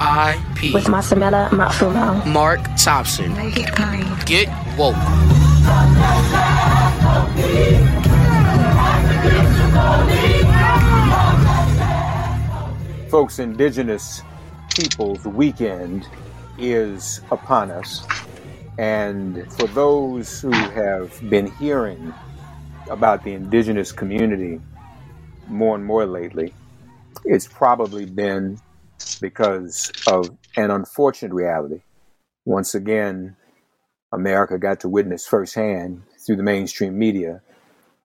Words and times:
M.I.P. 0.00 0.72
With 0.72 0.84
Masamela 0.84 1.50
Matfumo. 1.50 2.24
Mark 2.24 2.60
Thompson. 2.78 3.34
Make 3.36 3.58
it 3.58 3.74
plain. 3.74 4.06
Get 4.24 4.48
woke. 4.78 4.96
Folks, 13.10 13.38
Indigenous 13.38 14.22
Peoples 14.74 15.26
Weekend 15.26 16.08
is 16.58 17.20
upon 17.30 17.70
us. 17.70 18.06
And 18.78 19.52
for 19.52 19.66
those 19.66 20.40
who 20.40 20.50
have 20.50 21.12
been 21.28 21.50
hearing 21.56 22.14
about 22.88 23.22
the 23.22 23.34
indigenous 23.34 23.92
community 23.92 24.62
more 25.46 25.74
and 25.74 25.84
more 25.84 26.06
lately, 26.06 26.54
it's 27.26 27.46
probably 27.46 28.06
been 28.06 28.58
because 29.20 29.92
of 30.06 30.30
an 30.56 30.70
unfortunate 30.70 31.32
reality. 31.32 31.82
Once 32.44 32.74
again, 32.74 33.36
America 34.12 34.58
got 34.58 34.80
to 34.80 34.88
witness 34.88 35.26
firsthand 35.26 36.02
through 36.26 36.36
the 36.36 36.42
mainstream 36.42 36.98
media 36.98 37.42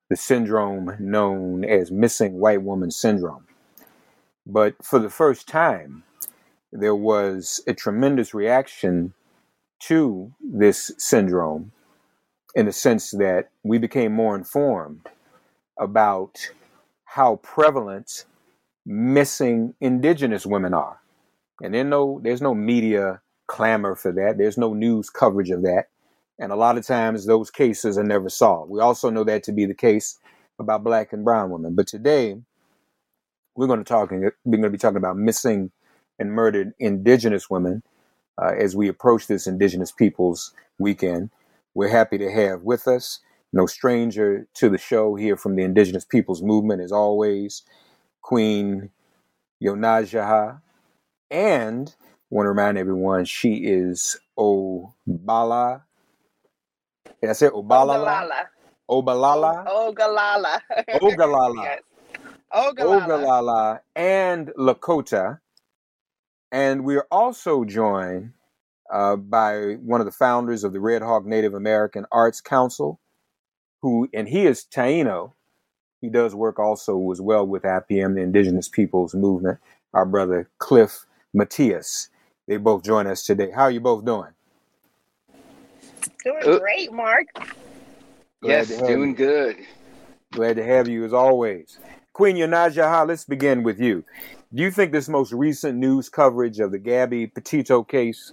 the 0.10 0.16
syndrome 0.16 0.96
known 1.00 1.66
as 1.66 1.92
missing 1.92 2.34
white 2.34 2.62
woman 2.62 2.92
syndrome. 2.92 3.48
But 4.46 4.76
for 4.84 5.00
the 5.00 5.10
first 5.10 5.48
time, 5.48 6.04
there 6.72 6.96
was 6.96 7.64
a 7.68 7.74
tremendous 7.74 8.34
reaction 8.34 9.14
to 9.82 10.32
this 10.40 10.92
syndrome 10.98 11.72
in 12.54 12.66
the 12.66 12.72
sense 12.72 13.12
that 13.12 13.50
we 13.64 13.78
became 13.78 14.14
more 14.14 14.36
informed 14.36 15.08
about 15.80 16.52
how 17.06 17.38
prevalent 17.38 18.26
missing 18.86 19.74
indigenous 19.82 20.46
women 20.46 20.74
are. 20.74 21.00
And 21.62 21.74
no, 21.90 22.20
there's 22.24 22.42
no 22.42 22.54
media 22.54 23.22
clamor 23.48 23.96
for 23.96 24.12
that. 24.12 24.38
There's 24.38 24.58
no 24.58 24.74
news 24.74 25.10
coverage 25.10 25.50
of 25.50 25.64
that. 25.64 25.86
And 26.38 26.52
a 26.52 26.56
lot 26.56 26.78
of 26.78 26.86
times 26.86 27.26
those 27.26 27.50
cases 27.50 27.98
are 27.98 28.04
never 28.04 28.30
solved. 28.30 28.70
We 28.70 28.82
also 28.82 29.10
know 29.10 29.24
that 29.24 29.44
to 29.44 29.54
be 29.54 29.66
the 29.66 29.74
case 29.74 30.20
about 30.60 30.84
black 30.84 31.14
and 31.14 31.24
brown 31.24 31.50
women. 31.50 31.76
But 31.76 31.88
today, 31.88 32.38
we're 33.56 33.68
going 33.68 33.80
to 33.80 33.86
talk. 33.86 34.12
We're 34.12 34.34
going 34.46 34.62
to 34.64 34.70
be 34.70 34.78
talking 34.78 34.98
about 34.98 35.18
missing 35.18 35.72
and 36.20 36.32
murdered 36.32 36.74
Indigenous 36.80 37.50
women 37.50 37.84
uh, 38.42 38.52
as 38.58 38.76
we 38.76 38.88
approach 38.88 39.28
this 39.28 39.48
Indigenous 39.48 39.92
Peoples 39.92 40.54
Weekend. 40.78 41.30
We're 41.74 41.90
happy 41.90 42.18
to 42.18 42.32
have 42.32 42.64
with 42.64 42.88
us, 42.88 43.20
no 43.54 43.66
stranger 43.66 44.48
to 44.56 44.70
the 44.70 44.78
show 44.78 45.16
here 45.16 45.38
from 45.38 45.56
the 45.56 45.64
Indigenous 45.64 46.06
Peoples 46.06 46.42
Movement, 46.42 46.82
as 46.82 46.92
always, 46.92 47.64
Queen 48.26 48.90
Yonajaha, 49.64 50.60
and 51.30 51.96
I 52.02 52.16
want 52.32 52.46
to 52.46 52.50
remind 52.50 52.80
everyone 52.80 53.26
she 53.26 53.58
is 53.58 54.18
Obala. 54.36 55.84
Did 57.22 57.30
I 57.30 57.34
say 57.34 57.50
Obalala? 57.50 58.48
Obalala. 58.90 59.68
Ogalala. 59.68 60.60
Ogalala. 60.90 61.64
yes. 61.64 61.82
Ogalala. 62.52 63.06
Ogalala 63.06 63.80
and 63.96 64.48
Lakota. 64.58 65.40
And 66.52 66.84
we 66.84 66.96
are 66.96 67.08
also 67.12 67.64
joined 67.64 68.34
uh, 68.92 69.18
by 69.18 69.76
one 69.76 70.02
of 70.02 70.06
the 70.06 70.12
founders 70.12 70.64
of 70.64 70.74
the 70.74 70.80
Red 70.80 71.04
Hawk 71.04 71.28
Native 71.28 71.54
American 71.54 72.08
Arts 72.12 72.42
Council, 72.42 73.00
who, 73.84 74.10
and 74.16 74.28
he 74.28 74.48
is 74.48 74.66
Taino. 74.66 75.34
He 76.06 76.12
does 76.12 76.36
work 76.36 76.60
also 76.60 77.12
as 77.12 77.20
well 77.20 77.48
with 77.48 77.64
IPM, 77.64 78.14
the 78.14 78.22
Indigenous 78.22 78.70
Peoples 78.70 79.16
Movement, 79.16 79.58
our 79.92 80.06
brother 80.06 80.48
Cliff 80.60 81.08
Matias. 81.34 82.10
They 82.48 82.58
both 82.58 82.84
join 82.84 83.08
us 83.08 83.26
today. 83.26 83.50
How 83.50 83.64
are 83.64 83.72
you 83.72 83.80
both 83.82 84.06
doing? 84.06 84.30
Doing 86.24 86.46
Uh, 86.46 86.60
great, 86.60 86.94
Mark. 86.94 87.26
Glad 88.42 88.68
Yes, 88.68 88.70
to 88.70 88.82
doing 88.86 89.16
you. 89.16 89.16
good. 89.16 89.58
Glad 90.32 90.58
to 90.58 90.64
have 90.64 90.88
you 90.88 91.06
as 91.06 91.14
always. 91.14 91.80
Queen 92.14 92.36
Yanajaha, 92.36 93.08
let's 93.08 93.26
begin 93.26 93.64
with 93.64 93.80
you. 93.80 94.04
Do 94.54 94.62
you 94.62 94.70
think 94.70 94.92
this 94.92 95.10
most 95.10 95.34
recent 95.34 95.80
news 95.80 96.08
coverage 96.10 96.60
of 96.60 96.72
the 96.72 96.78
Gabby 96.80 97.26
Petito 97.26 97.82
case, 97.84 98.32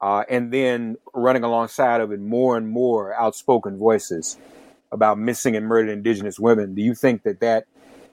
uh, 0.00 0.24
and 0.30 0.50
then 0.50 0.96
running 1.14 1.44
alongside 1.44 2.00
of 2.00 2.10
it 2.10 2.20
more 2.20 2.56
and 2.56 2.68
more 2.68 3.14
outspoken 3.14 3.78
voices 3.78 4.38
about 4.92 5.18
missing 5.18 5.56
and 5.56 5.66
murdered 5.66 5.90
Indigenous 5.90 6.38
women, 6.38 6.74
do 6.74 6.82
you 6.82 6.94
think 6.94 7.24
that 7.24 7.40
that 7.40 7.66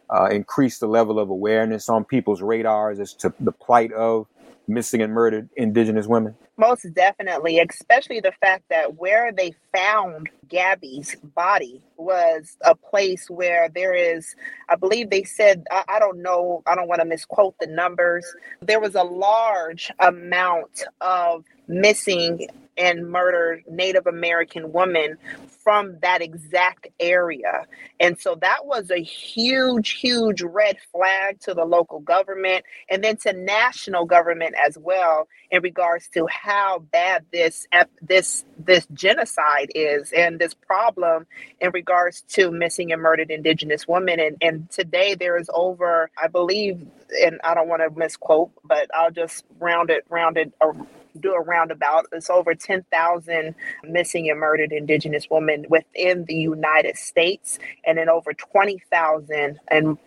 uh, 0.09 0.25
increased 0.25 0.79
the 0.79 0.87
level 0.87 1.19
of 1.19 1.29
awareness 1.29 1.89
on 1.89 2.03
people's 2.03 2.41
radars 2.41 2.99
as 2.99 3.13
to 3.13 3.33
the 3.39 3.51
plight 3.51 3.91
of 3.93 4.27
missing 4.67 5.01
and 5.01 5.13
murdered 5.13 5.49
Indigenous 5.55 6.07
women? 6.07 6.35
Most 6.57 6.85
definitely, 6.93 7.59
especially 7.59 8.19
the 8.19 8.33
fact 8.41 8.63
that 8.69 8.95
where 8.95 9.31
they 9.31 9.53
found 9.75 10.29
Gabby's 10.47 11.15
body 11.35 11.81
was 11.97 12.57
a 12.65 12.75
place 12.75 13.29
where 13.29 13.69
there 13.69 13.93
is, 13.93 14.35
I 14.67 14.75
believe 14.75 15.09
they 15.09 15.23
said, 15.23 15.63
I, 15.71 15.83
I 15.87 15.99
don't 15.99 16.21
know, 16.21 16.63
I 16.65 16.75
don't 16.75 16.87
want 16.87 17.01
to 17.01 17.05
misquote 17.05 17.55
the 17.59 17.67
numbers. 17.67 18.25
There 18.61 18.79
was 18.79 18.95
a 18.95 19.03
large 19.03 19.91
amount 19.99 20.83
of 21.01 21.45
missing 21.67 22.47
and 22.79 23.09
murdered 23.09 23.63
Native 23.69 24.07
American 24.07 24.71
women 24.71 25.17
from 25.63 25.99
that 26.01 26.21
exact 26.21 26.87
area. 26.99 27.67
And 27.99 28.19
so 28.19 28.35
that 28.41 28.65
was 28.65 28.89
a 28.89 29.01
huge, 29.03 29.91
huge 29.91 30.41
red 30.41 30.77
flag 30.91 31.39
to 31.41 31.53
the 31.53 31.65
local 31.65 31.99
government 31.99 32.63
and 32.89 33.03
then 33.03 33.17
to 33.17 33.33
national 33.33 34.05
government 34.05 34.55
as 34.65 34.77
well 34.79 35.27
in 35.51 35.61
regards 35.61 36.07
to 36.09 36.27
how 36.27 36.79
bad 36.91 37.25
this 37.31 37.67
this 38.01 38.45
this 38.57 38.87
genocide 38.93 39.71
is 39.75 40.11
and 40.11 40.39
this 40.39 40.53
problem 40.53 41.25
in 41.59 41.71
regards 41.71 42.21
to 42.21 42.51
missing 42.51 42.91
and 42.91 43.01
murdered 43.01 43.31
indigenous 43.31 43.87
women 43.87 44.19
and 44.19 44.37
and 44.41 44.69
today 44.69 45.15
there 45.15 45.37
is 45.37 45.49
over 45.53 46.09
i 46.21 46.27
believe 46.27 46.85
and 47.23 47.39
i 47.43 47.53
don't 47.53 47.67
want 47.67 47.81
to 47.81 47.97
misquote 47.97 48.51
but 48.63 48.89
i'll 48.93 49.11
just 49.11 49.43
round 49.59 49.89
it 49.89 50.05
round 50.09 50.37
it 50.37 50.53
or 50.61 50.75
do 51.19 51.33
a 51.33 51.41
roundabout. 51.41 52.05
It's 52.11 52.29
over 52.29 52.55
10,000 52.55 53.55
missing 53.83 54.29
and 54.29 54.39
murdered 54.39 54.71
indigenous 54.71 55.27
women 55.29 55.65
within 55.69 56.25
the 56.25 56.35
United 56.35 56.97
States 56.97 57.59
and 57.85 57.97
then 57.97 58.09
over 58.09 58.33
20,000 58.33 59.59
and 59.69 59.97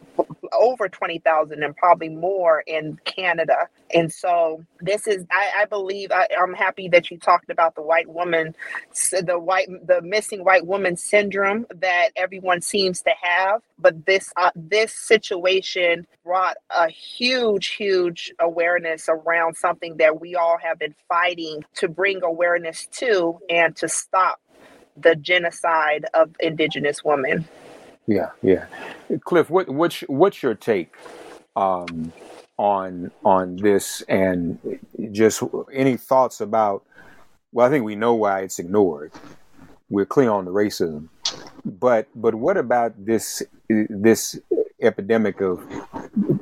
over 0.52 0.88
20,000 0.88 1.62
and 1.62 1.76
probably 1.76 2.08
more 2.08 2.62
in 2.66 2.98
Canada. 3.04 3.68
And 3.94 4.12
so 4.12 4.64
this 4.80 5.06
is, 5.06 5.24
I, 5.30 5.62
I 5.62 5.64
believe, 5.64 6.12
I, 6.12 6.28
I'm 6.40 6.54
happy 6.54 6.88
that 6.88 7.10
you 7.10 7.18
talked 7.18 7.50
about 7.50 7.74
the 7.74 7.82
white 7.82 8.08
woman, 8.08 8.54
the 9.12 9.38
white, 9.38 9.68
the 9.86 10.02
missing 10.02 10.44
white 10.44 10.66
woman 10.66 10.96
syndrome 10.96 11.66
that 11.76 12.10
everyone 12.16 12.60
seems 12.60 13.02
to 13.02 13.10
have. 13.20 13.62
But 13.78 14.06
this, 14.06 14.32
uh, 14.36 14.50
this 14.54 14.94
situation 14.94 16.06
brought 16.24 16.56
a 16.70 16.88
huge, 16.88 17.68
huge 17.68 18.32
awareness 18.40 19.08
around 19.08 19.56
something 19.56 19.96
that 19.96 20.20
we 20.20 20.34
all 20.34 20.58
have 20.58 20.78
been 20.78 20.94
fighting 21.08 21.64
to 21.76 21.88
bring 21.88 22.22
awareness 22.22 22.86
to 22.92 23.38
and 23.48 23.74
to 23.76 23.88
stop 23.88 24.40
the 24.96 25.16
genocide 25.16 26.04
of 26.14 26.30
indigenous 26.40 27.02
women. 27.04 27.46
Yeah, 28.06 28.30
yeah. 28.42 28.66
Cliff, 29.24 29.48
what 29.48 29.68
what's 29.68 30.00
what's 30.02 30.42
your 30.42 30.54
take 30.54 30.94
um, 31.56 32.12
on 32.58 33.10
on 33.24 33.56
this, 33.56 34.02
and 34.08 34.58
just 35.12 35.42
any 35.72 35.96
thoughts 35.96 36.40
about? 36.40 36.84
Well, 37.52 37.66
I 37.66 37.70
think 37.70 37.84
we 37.84 37.94
know 37.94 38.14
why 38.14 38.40
it's 38.40 38.58
ignored. 38.58 39.12
We're 39.90 40.06
clear 40.06 40.30
on 40.30 40.46
the 40.46 40.52
racism, 40.52 41.08
but 41.64 42.08
but 42.14 42.34
what 42.34 42.56
about 42.56 42.92
this 43.04 43.42
this 43.68 44.38
epidemic 44.80 45.40
of 45.40 45.64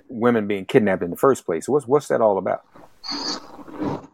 women 0.08 0.46
being 0.46 0.64
kidnapped 0.64 1.02
in 1.02 1.10
the 1.10 1.16
first 1.16 1.44
place? 1.44 1.68
What's 1.68 1.86
what's 1.86 2.08
that 2.08 2.20
all 2.20 2.38
about? 2.38 2.64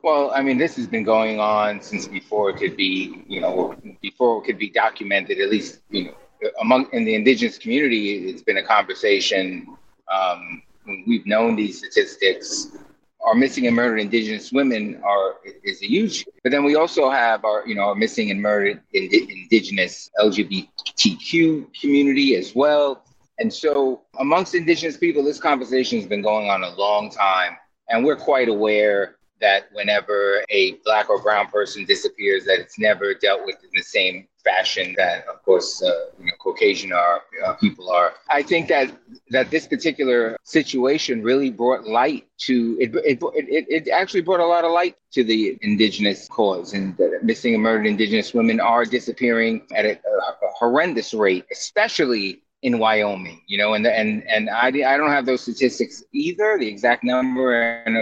Well, 0.03 0.31
I 0.33 0.43
mean, 0.43 0.59
this 0.59 0.77
has 0.77 0.87
been 0.87 1.03
going 1.03 1.41
on 1.41 1.81
since 1.81 2.07
before 2.07 2.51
it 2.51 2.59
could 2.59 2.77
be, 2.77 3.25
you 3.27 3.41
know, 3.41 3.75
before 4.01 4.41
it 4.41 4.47
could 4.47 4.59
be 4.59 4.71
documented. 4.71 5.41
At 5.41 5.51
least, 5.51 5.81
you 5.91 6.07
know, 6.07 6.15
among 6.61 6.89
in 6.93 7.05
the 7.05 7.15
indigenous 7.15 7.59
community, 7.59 8.29
it's 8.29 8.43
been 8.43 8.59
a 8.59 8.63
conversation. 8.63 9.77
Um, 10.13 10.63
we've 11.07 11.27
known 11.27 11.57
these 11.57 11.79
statistics 11.79 12.69
our 13.23 13.35
missing 13.35 13.67
and 13.67 13.75
murdered 13.75 13.99
indigenous 13.99 14.53
women 14.53 15.01
are 15.03 15.37
is 15.65 15.83
a 15.83 15.87
huge 15.87 16.25
but 16.45 16.53
then 16.53 16.63
we 16.63 16.77
also 16.77 17.11
have 17.11 17.45
our 17.45 17.67
you 17.67 17.75
know 17.75 17.83
our 17.83 17.95
missing 17.97 18.31
and 18.31 18.41
murdered 18.41 18.81
indi- 18.93 19.27
indigenous 19.29 20.11
lgbtq 20.21 21.81
community 21.81 22.37
as 22.37 22.55
well 22.55 23.03
and 23.41 23.53
so 23.53 24.03
amongst 24.21 24.55
indigenous 24.55 24.97
people 24.97 25.25
this 25.25 25.41
conversation 25.41 25.99
has 25.99 26.07
been 26.07 26.23
going 26.23 26.49
on 26.49 26.63
a 26.63 26.71
long 26.77 27.11
time 27.11 27.57
and 27.89 28.05
we're 28.05 28.15
quite 28.17 28.49
aware 28.49 29.17
that 29.41 29.69
whenever 29.73 30.43
a 30.51 30.73
black 30.85 31.11
or 31.11 31.21
brown 31.21 31.47
person 31.49 31.85
disappears, 31.85 32.45
that 32.45 32.59
it's 32.59 32.79
never 32.79 33.15
dealt 33.15 33.45
with 33.45 33.57
in 33.63 33.71
the 33.75 33.83
same 33.83 34.27
fashion 34.47 34.95
that, 34.97 35.27
of 35.27 35.43
course, 35.45 35.83
uh, 35.83 35.91
you 36.19 36.27
know, 36.27 36.33
Caucasian 36.39 36.93
are 36.93 37.23
uh, 37.45 37.55
people 37.55 37.91
are. 37.91 38.15
I 38.31 38.43
think 38.43 38.69
that 38.69 38.89
that 39.31 39.51
this 39.51 39.67
particular 39.67 40.37
situation 40.45 41.23
really 41.23 41.51
brought 41.51 41.87
light 41.87 42.27
to 42.49 42.77
it. 42.81 42.95
It, 43.13 43.19
it, 43.35 43.67
it 43.69 43.89
actually 43.89 44.23
brought 44.23 44.41
a 44.41 44.47
lot 44.47 44.65
of 44.65 44.71
light 44.71 44.97
to 45.13 45.25
the 45.25 45.59
indigenous 45.63 46.29
cause, 46.29 46.73
and 46.75 46.97
that 46.97 47.21
missing 47.23 47.55
and 47.55 47.63
murdered 47.63 47.87
indigenous 47.87 48.33
women 48.33 48.61
are 48.61 48.85
disappearing 48.85 49.67
at 49.75 49.85
a, 49.85 49.93
a 49.93 50.51
horrendous 50.59 51.13
rate, 51.13 51.45
especially 51.51 52.43
in 52.63 52.79
Wyoming, 52.79 53.43
you 53.47 53.59
know, 53.59 53.75
and 53.75 53.87
and 53.87 54.27
and 54.29 54.49
I, 54.51 54.69
I 54.69 54.97
don't 54.97 55.11
have 55.11 55.27
those 55.27 55.43
statistics 55.43 56.03
either, 56.13 56.57
the 56.59 56.69
exact 56.69 57.05
number, 57.05 57.63
and 57.87 57.95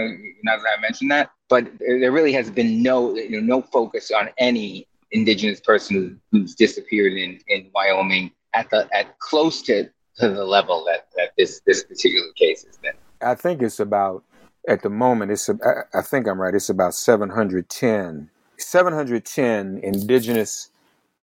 now 0.43 0.57
that 0.57 0.65
I 0.77 0.81
mentioned 0.81 1.11
that, 1.11 1.31
but 1.49 1.67
there 1.79 2.11
really 2.11 2.33
has 2.33 2.49
been 2.49 2.81
no 2.81 3.15
you 3.15 3.41
know 3.41 3.57
no 3.57 3.61
focus 3.61 4.11
on 4.11 4.29
any 4.37 4.87
indigenous 5.11 5.59
person 5.59 6.19
who's 6.31 6.55
disappeared 6.55 7.13
in 7.13 7.39
in 7.47 7.69
Wyoming 7.73 8.31
at 8.53 8.69
the 8.69 8.87
at 8.93 9.17
close 9.19 9.61
to 9.63 9.83
to 10.17 10.29
the 10.29 10.45
level 10.45 10.83
that 10.85 11.07
that 11.15 11.31
this 11.37 11.61
this 11.65 11.83
particular 11.83 12.27
case 12.35 12.65
has 12.65 12.77
been. 12.77 12.93
I 13.21 13.35
think 13.35 13.61
it's 13.61 13.79
about 13.79 14.23
at 14.67 14.81
the 14.81 14.89
moment 14.89 15.31
it's 15.31 15.49
I 15.93 16.01
think 16.01 16.27
I'm 16.27 16.41
right. 16.41 16.53
It's 16.53 16.69
about 16.69 16.93
710 16.93 18.29
710 18.57 19.79
indigenous 19.83 20.69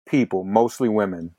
people, 0.06 0.44
mostly 0.44 0.88
women, 0.88 1.34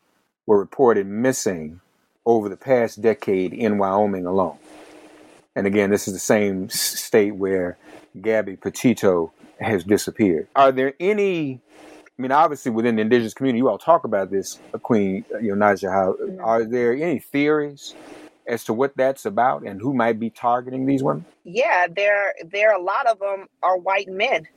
were 0.45 0.57
reported 0.57 1.07
missing 1.07 1.79
over 2.25 2.49
the 2.49 2.57
past 2.57 3.01
decade 3.01 3.53
in 3.53 3.77
Wyoming 3.77 4.25
alone. 4.25 4.57
And 5.55 5.67
again, 5.67 5.91
this 5.91 6.07
is 6.07 6.13
the 6.13 6.19
same 6.19 6.69
state 6.69 7.35
where 7.35 7.77
Gabby 8.19 8.55
Petito 8.55 9.31
has 9.59 9.83
disappeared. 9.83 10.47
Are 10.55 10.71
there 10.71 10.93
any? 10.99 11.61
I 12.17 12.21
mean, 12.21 12.31
obviously, 12.31 12.71
within 12.71 12.95
the 12.95 13.01
indigenous 13.01 13.33
community, 13.33 13.57
you 13.57 13.69
all 13.69 13.79
talk 13.79 14.03
about 14.03 14.29
this, 14.29 14.59
uh, 14.73 14.77
Queen 14.77 15.25
uh, 15.33 15.39
you 15.39 15.55
know, 15.55 15.65
Naija. 15.65 15.91
How 15.91 16.13
mm-hmm. 16.13 16.43
are 16.43 16.63
there 16.63 16.93
any 16.93 17.19
theories 17.19 17.95
as 18.47 18.63
to 18.65 18.73
what 18.73 18.95
that's 18.95 19.25
about 19.25 19.63
and 19.63 19.81
who 19.81 19.93
might 19.93 20.19
be 20.19 20.29
targeting 20.29 20.85
these 20.85 21.01
women? 21.01 21.25
Yeah, 21.43 21.87
there 21.93 22.35
there 22.45 22.75
a 22.75 22.81
lot 22.81 23.07
of 23.07 23.17
them 23.19 23.47
are 23.63 23.77
white 23.77 24.09
men 24.09 24.47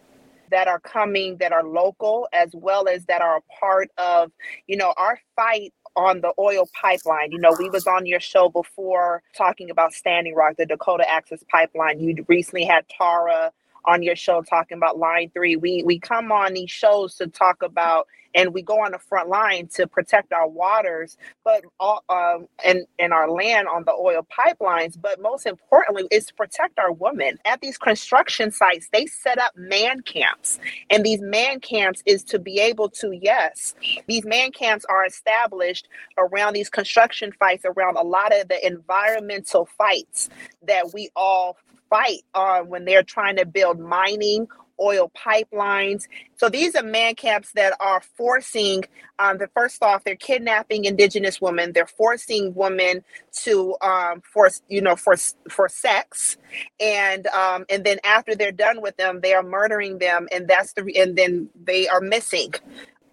that 0.50 0.68
are 0.68 0.80
coming 0.80 1.38
that 1.38 1.52
are 1.52 1.64
local 1.64 2.28
as 2.32 2.50
well 2.52 2.88
as 2.88 3.06
that 3.06 3.22
are 3.22 3.38
a 3.38 3.42
part 3.60 3.90
of 3.96 4.30
you 4.66 4.76
know 4.76 4.92
our 4.98 5.18
fight 5.34 5.72
on 5.96 6.20
the 6.20 6.34
oil 6.38 6.68
pipeline. 6.78 7.32
You 7.32 7.38
know, 7.38 7.56
we 7.58 7.70
was 7.70 7.86
on 7.86 8.04
your 8.04 8.20
show 8.20 8.50
before 8.50 9.22
talking 9.34 9.70
about 9.70 9.94
Standing 9.94 10.34
Rock, 10.34 10.56
the 10.58 10.66
Dakota 10.66 11.10
Access 11.10 11.42
Pipeline. 11.50 12.00
You 12.00 12.22
recently 12.28 12.64
had 12.64 12.84
Tara 12.88 13.50
on 13.86 14.02
your 14.02 14.16
show 14.16 14.42
talking 14.42 14.78
about 14.78 14.98
line 14.98 15.30
three. 15.34 15.56
We 15.56 15.82
we 15.84 15.98
come 16.00 16.32
on 16.32 16.54
these 16.54 16.70
shows 16.70 17.16
to 17.16 17.28
talk 17.28 17.62
about 17.62 18.06
and 18.34 18.54
we 18.54 18.62
go 18.62 18.84
on 18.84 18.92
the 18.92 18.98
front 18.98 19.28
line 19.28 19.68
to 19.74 19.86
protect 19.86 20.32
our 20.32 20.48
waters, 20.48 21.18
but 21.44 21.64
all, 21.80 22.04
um, 22.10 22.48
and 22.64 22.86
and 22.98 23.12
our 23.12 23.30
land 23.30 23.68
on 23.68 23.84
the 23.84 23.92
oil 23.92 24.26
pipelines. 24.30 25.00
But 25.00 25.20
most 25.22 25.46
importantly, 25.46 26.04
is 26.12 26.26
to 26.26 26.34
protect 26.34 26.78
our 26.78 26.92
women 26.92 27.38
at 27.46 27.60
these 27.62 27.78
construction 27.78 28.52
sites. 28.52 28.88
They 28.92 29.06
set 29.06 29.38
up 29.38 29.52
man 29.56 30.02
camps, 30.02 30.60
and 30.90 31.04
these 31.04 31.22
man 31.22 31.60
camps 31.60 32.02
is 32.06 32.24
to 32.26 32.40
be 32.40 32.60
able 32.60 32.90
to 32.90 33.12
yes, 33.20 33.74
these 34.08 34.24
man 34.26 34.52
camps 34.52 34.86
are 34.88 35.06
established 35.06 35.88
around 36.18 36.54
these 36.54 36.70
construction 36.70 37.32
fights, 37.32 37.64
around 37.66 37.98
a 37.98 38.04
lot 38.04 38.32
of 38.38 38.48
the 38.48 38.66
environmental 38.66 39.66
fights 39.66 40.30
that 40.66 40.92
we 40.94 41.10
all 41.16 41.58
fight 41.90 42.22
on 42.34 42.68
when 42.68 42.84
they're 42.84 43.02
trying 43.04 43.36
to 43.36 43.46
build 43.46 43.78
mining 43.80 44.46
oil 44.80 45.10
pipelines. 45.16 46.06
So 46.36 46.48
these 46.48 46.74
are 46.74 46.82
man 46.82 47.14
camps 47.14 47.52
that 47.54 47.74
are 47.80 48.02
forcing, 48.16 48.84
um, 49.18 49.38
the 49.38 49.48
first 49.54 49.82
off, 49.82 50.04
they're 50.04 50.16
kidnapping 50.16 50.84
indigenous 50.84 51.40
women. 51.40 51.72
They're 51.72 51.86
forcing 51.86 52.54
women 52.54 53.04
to 53.44 53.76
um, 53.82 54.22
force, 54.22 54.62
you 54.68 54.80
know, 54.80 54.96
for 54.96 55.16
for 55.50 55.68
sex, 55.68 56.36
and 56.80 57.26
um, 57.28 57.64
and 57.70 57.84
then 57.84 57.98
after 58.04 58.34
they're 58.34 58.52
done 58.52 58.82
with 58.82 58.96
them, 58.96 59.20
they 59.22 59.34
are 59.34 59.42
murdering 59.42 59.98
them, 59.98 60.28
and 60.32 60.48
that's 60.48 60.72
the 60.74 60.82
and 60.96 61.16
then 61.16 61.48
they 61.64 61.88
are 61.88 62.00
missing, 62.00 62.52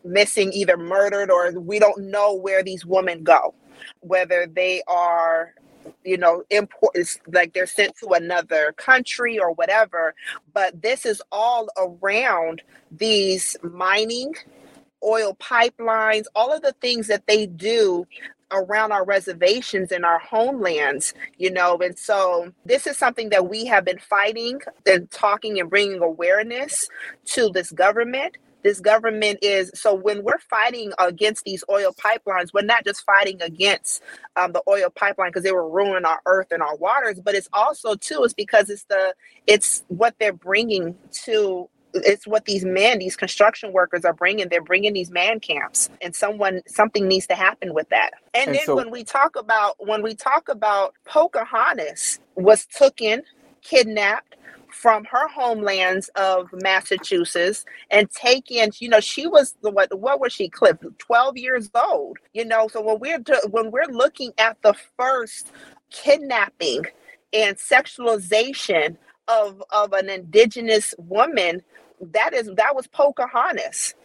missing 0.04 0.52
either 0.54 0.78
murdered 0.78 1.32
or 1.32 1.52
we 1.60 1.80
don't 1.80 2.06
know 2.06 2.34
where 2.36 2.64
these 2.64 2.86
women 2.86 3.24
go, 3.24 3.54
whether 4.02 4.48
they 4.48 4.84
are 4.88 5.54
you 6.04 6.18
know 6.18 6.44
import 6.50 6.96
like 7.32 7.54
they're 7.54 7.66
sent 7.66 7.96
to 7.98 8.10
another 8.10 8.74
country 8.78 9.40
or 9.40 9.52
whatever 9.54 10.14
but 10.54 10.82
this 10.82 11.06
is 11.06 11.22
all 11.32 11.68
around 11.78 12.62
these 12.92 13.56
mining 13.64 14.34
oil 15.04 15.36
pipelines 15.36 16.26
all 16.36 16.52
of 16.52 16.62
the 16.62 16.74
things 16.82 17.08
that 17.08 17.26
they 17.28 17.46
do 17.46 18.06
around 18.54 18.92
our 18.92 19.04
reservations 19.04 19.92
and 19.92 20.06
our 20.06 20.20
homelands, 20.20 21.14
you 21.38 21.52
know. 21.52 21.78
And 21.78 21.98
so, 21.98 22.54
this 22.66 22.88
is 22.88 22.98
something 22.98 23.30
that 23.30 23.50
we 23.50 23.66
have 23.66 23.84
been 23.84 23.98
fighting 23.98 24.60
and 24.86 25.10
talking 25.12 25.60
and 25.60 25.70
bringing 25.70 26.02
awareness 26.02 26.88
to 27.26 27.50
this 27.50 27.72
government 27.72 28.38
this 28.64 28.80
government 28.82 29.40
is 29.42 29.72
so 29.76 29.94
when 29.96 30.24
we're 30.24 30.40
fighting 30.40 30.94
against 31.00 31.46
these 31.46 31.64
oil 31.70 31.94
pipelines 31.94 32.50
we're 32.54 32.64
not 32.64 32.86
just 32.86 33.04
fighting 33.06 33.42
against 33.42 34.04
um, 34.38 34.54
the 34.54 34.64
oil 34.68 34.90
pipeline 34.90 35.30
because 35.30 35.44
they 35.44 35.52
were 35.54 35.70
ruining 35.70 36.06
our 36.06 36.22
earth 36.28 36.48
and 36.52 36.64
our 36.64 36.76
waters 36.78 37.20
but 37.24 37.36
it's 37.36 37.50
also 37.54 37.96
too 37.96 38.24
is 38.24 38.34
because 38.34 38.70
it's 38.70 38.86
the 38.86 39.16
it's 39.48 39.84
what 39.90 40.16
they're 40.20 40.34
bringing 40.34 40.96
to 41.12 41.70
it's 41.96 42.28
what 42.28 42.46
these 42.46 42.66
men 42.66 43.00
these 43.00 43.18
construction 43.18 43.74
workers 43.74 44.06
are 44.06 44.14
bringing. 44.14 44.50
They're 44.50 44.62
bringing 44.64 44.94
these 44.94 45.12
man 45.12 45.40
camps 45.42 45.90
and 46.02 46.16
someone 46.16 46.62
something 46.68 47.08
needs 47.08 47.28
to 47.28 47.36
happen 47.36 47.74
with 47.74 47.90
that. 47.90 48.12
And, 48.34 48.50
and 48.50 48.56
then 48.56 48.64
so, 48.66 48.76
when 48.76 48.92
we 48.92 49.04
talk 49.06 49.36
about 49.38 49.76
when 49.80 50.04
we 50.04 50.16
talk 50.16 50.50
about 50.50 50.96
pocahontas 51.06 52.20
was 52.36 52.66
taken 52.68 53.24
kidnapped 53.64 54.36
from 54.74 55.06
her 55.06 55.30
homelands 55.30 56.10
of 56.18 56.50
Massachusetts 56.54 57.66
and 57.92 58.12
taken, 58.12 58.72
you 58.80 58.90
know, 58.90 59.02
she 59.02 59.28
was 59.28 59.56
the 59.64 59.72
what 59.72 59.98
what 60.00 60.22
was 60.22 60.34
she, 60.34 60.50
Cliff? 60.50 60.78
12 61.00 61.38
years 61.38 61.72
old. 61.76 62.20
You 62.34 62.46
know, 62.46 62.70
so 62.70 62.82
when 62.82 63.00
we're 63.00 63.24
when 63.52 63.72
we're 63.72 63.92
looking 63.92 64.34
at 64.40 64.62
the 64.64 64.76
first 65.00 65.52
kidnapping 65.92 66.86
and 67.34 67.58
sexualization 67.58 68.98
of 69.30 69.64
of 69.72 69.94
an 69.94 70.10
indigenous 70.10 70.96
woman, 71.00 71.64
that 72.02 72.34
is 72.34 72.52
that 72.58 72.76
was 72.76 72.88
Pocahontas. 72.88 73.96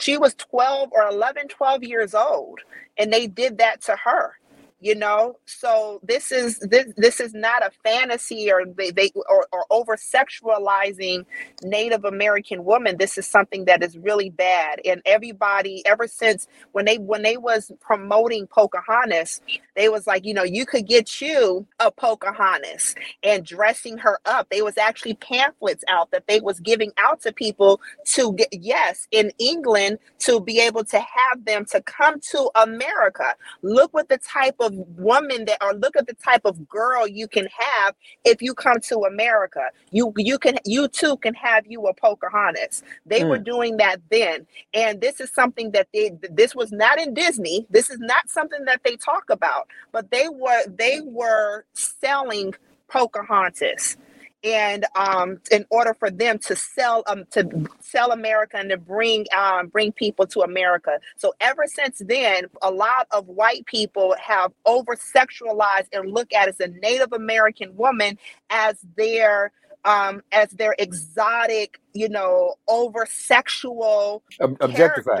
She 0.00 0.18
was 0.18 0.34
12 0.36 0.90
or 0.92 1.08
11, 1.08 1.48
12 1.48 1.82
years 1.84 2.14
old, 2.14 2.60
and 2.98 3.12
they 3.12 3.28
did 3.28 3.58
that 3.58 3.82
to 3.84 3.96
her 4.04 4.34
you 4.80 4.94
know? 4.96 5.38
So 5.46 6.00
this 6.02 6.32
is 6.32 6.58
this 6.60 6.86
this 6.96 7.20
is 7.20 7.34
not 7.34 7.64
a 7.66 7.70
fantasy 7.84 8.52
or 8.52 8.64
they, 8.66 8.90
they 8.92 9.12
or, 9.28 9.46
or 9.52 9.66
over 9.70 9.96
sexualizing 9.96 11.26
native 11.62 12.04
american 12.04 12.64
women 12.64 12.96
this 12.98 13.18
is 13.18 13.26
something 13.26 13.66
that 13.66 13.82
is 13.82 13.98
really 13.98 14.30
bad. 14.30 14.80
And 14.84 15.02
everybody 15.06 15.84
ever 15.86 16.08
since 16.08 16.48
when 16.72 16.86
they 16.86 16.98
when 16.98 17.22
they 17.22 17.36
was 17.38 17.72
promoting 17.80 18.46
pocahontas 18.48 19.42
they 19.80 19.88
was 19.88 20.06
like 20.06 20.26
you 20.26 20.34
know 20.34 20.42
you 20.42 20.66
could 20.66 20.86
get 20.86 21.22
you 21.22 21.66
a 21.78 21.90
pocahontas 21.90 22.94
and 23.22 23.46
dressing 23.46 23.96
her 23.96 24.18
up 24.26 24.46
they 24.50 24.60
was 24.60 24.76
actually 24.76 25.14
pamphlets 25.14 25.82
out 25.88 26.10
that 26.10 26.26
they 26.26 26.40
was 26.40 26.60
giving 26.60 26.92
out 26.98 27.20
to 27.22 27.32
people 27.32 27.80
to 28.04 28.34
get 28.34 28.48
yes 28.52 29.08
in 29.10 29.32
england 29.38 29.98
to 30.18 30.38
be 30.38 30.60
able 30.60 30.84
to 30.84 30.98
have 30.98 31.44
them 31.46 31.64
to 31.64 31.80
come 31.82 32.20
to 32.20 32.50
america 32.56 33.34
look 33.62 33.94
what 33.94 34.08
the 34.10 34.18
type 34.18 34.56
of 34.60 34.74
woman 34.98 35.46
that 35.46 35.56
or 35.62 35.72
look 35.72 35.96
at 35.96 36.06
the 36.06 36.14
type 36.14 36.42
of 36.44 36.68
girl 36.68 37.06
you 37.06 37.26
can 37.26 37.48
have 37.56 37.94
if 38.24 38.42
you 38.42 38.54
come 38.54 38.80
to 38.80 39.00
America. 39.00 39.62
You 39.90 40.12
you 40.16 40.38
can 40.38 40.58
you 40.64 40.88
too 40.88 41.16
can 41.18 41.34
have 41.34 41.66
you 41.66 41.86
a 41.86 41.94
Pocahontas. 41.94 42.82
They 43.06 43.20
mm. 43.20 43.28
were 43.28 43.38
doing 43.38 43.76
that 43.78 44.00
then. 44.10 44.46
And 44.74 45.00
this 45.00 45.20
is 45.20 45.30
something 45.30 45.70
that 45.72 45.88
they 45.92 46.12
this 46.30 46.54
was 46.54 46.72
not 46.72 47.00
in 47.00 47.14
Disney. 47.14 47.66
This 47.70 47.90
is 47.90 47.98
not 47.98 48.28
something 48.28 48.64
that 48.66 48.82
they 48.84 48.96
talk 48.96 49.30
about, 49.30 49.68
but 49.92 50.10
they 50.10 50.28
were 50.28 50.62
they 50.66 51.00
were 51.02 51.64
selling 51.74 52.54
Pocahontas 52.88 53.96
and 54.42 54.86
um, 54.96 55.38
in 55.50 55.66
order 55.70 55.94
for 55.94 56.10
them 56.10 56.38
to 56.38 56.56
sell 56.56 57.02
um, 57.06 57.24
to 57.30 57.48
sell 57.80 58.10
America 58.12 58.56
and 58.56 58.70
to 58.70 58.78
bring 58.78 59.26
um, 59.36 59.68
bring 59.68 59.92
people 59.92 60.26
to 60.26 60.40
America. 60.40 60.98
So 61.16 61.34
ever 61.40 61.64
since 61.66 61.98
then, 62.04 62.44
a 62.62 62.70
lot 62.70 63.06
of 63.10 63.26
white 63.28 63.66
people 63.66 64.14
have 64.20 64.52
over 64.64 64.96
sexualized 64.96 65.88
and 65.92 66.10
look 66.12 66.32
at 66.32 66.48
as 66.48 66.58
a 66.60 66.68
Native 66.68 67.12
American 67.12 67.76
woman 67.76 68.18
as 68.50 68.76
their 68.96 69.52
um, 69.84 70.22
as 70.32 70.50
their 70.50 70.74
exotic, 70.78 71.80
you 71.94 72.08
know, 72.08 72.54
over 72.68 73.06
sexual 73.08 74.22
Ob- 74.40 74.56
objectified. 74.60 75.20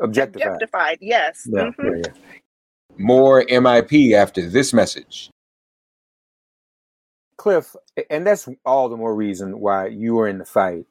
Objectified. 0.00 0.46
Objectified, 0.48 0.98
yes. 1.00 1.48
Yeah, 1.50 1.70
Mhm. 1.78 2.02
yeah, 2.02 2.02
yeah. 2.06 2.12
More 2.98 3.44
MIP 3.44 4.12
after 4.14 4.48
this 4.48 4.72
message. 4.72 5.30
Cliff, 7.36 7.76
and 8.10 8.26
that's 8.26 8.48
all 8.64 8.88
the 8.88 8.96
more 8.96 9.14
reason 9.14 9.60
why 9.60 9.88
you 9.88 10.14
were 10.14 10.28
in 10.28 10.38
the 10.38 10.44
fight 10.44 10.86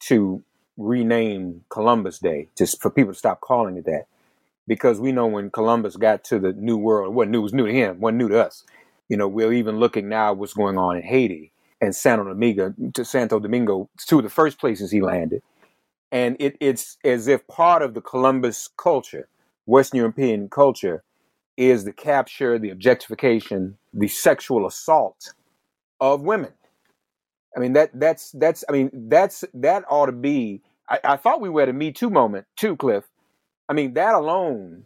to 0.00 0.42
rename 0.76 1.64
Columbus 1.68 2.18
Day, 2.18 2.48
just 2.56 2.80
for 2.80 2.90
people 2.90 3.12
to 3.12 3.18
stop 3.18 3.40
calling 3.40 3.76
it 3.76 3.84
that. 3.86 4.06
Because 4.66 5.00
we 5.00 5.12
know 5.12 5.26
when 5.26 5.50
Columbus 5.50 5.96
got 5.96 6.22
to 6.24 6.38
the 6.38 6.52
New 6.52 6.76
World, 6.76 7.14
what 7.14 7.28
new 7.28 7.42
was 7.42 7.52
new 7.52 7.66
to 7.66 7.72
him, 7.72 8.00
wasn't 8.00 8.18
new 8.18 8.28
to 8.28 8.44
us. 8.44 8.64
You 9.08 9.16
know, 9.16 9.26
we're 9.26 9.52
even 9.52 9.80
looking 9.80 10.08
now 10.08 10.30
at 10.30 10.36
what's 10.38 10.54
going 10.54 10.78
on 10.78 10.96
in 10.96 11.02
Haiti 11.02 11.52
and 11.80 11.94
Santo 11.94 12.24
Domingo 12.24 12.72
to 12.94 13.04
Santo 13.04 13.40
Domingo, 13.40 13.90
two 13.98 14.18
of 14.18 14.24
the 14.24 14.30
first 14.30 14.60
places 14.60 14.90
he 14.90 15.00
landed. 15.02 15.42
And 16.12 16.36
it, 16.38 16.56
it's 16.60 16.96
as 17.04 17.26
if 17.26 17.46
part 17.48 17.82
of 17.82 17.94
the 17.94 18.00
Columbus 18.00 18.68
culture, 18.76 19.28
Western 19.66 19.98
European 19.98 20.48
culture, 20.48 21.02
is 21.56 21.84
the 21.84 21.92
capture, 21.92 22.58
the 22.58 22.70
objectification, 22.70 23.76
the 23.92 24.08
sexual 24.08 24.66
assault 24.66 25.34
of 26.00 26.22
women. 26.22 26.52
I 27.56 27.60
mean 27.60 27.72
that 27.74 27.90
that's 27.94 28.30
that's 28.32 28.64
I 28.68 28.72
mean 28.72 28.90
that's 29.08 29.44
that 29.54 29.84
ought 29.88 30.06
to 30.06 30.12
be. 30.12 30.62
I, 30.88 31.00
I 31.04 31.16
thought 31.16 31.40
we 31.40 31.48
were 31.48 31.62
at 31.62 31.68
a 31.68 31.72
Me 31.72 31.92
Too 31.92 32.10
moment 32.10 32.46
too, 32.56 32.76
Cliff. 32.76 33.04
I 33.68 33.72
mean 33.72 33.94
that 33.94 34.14
alone. 34.14 34.84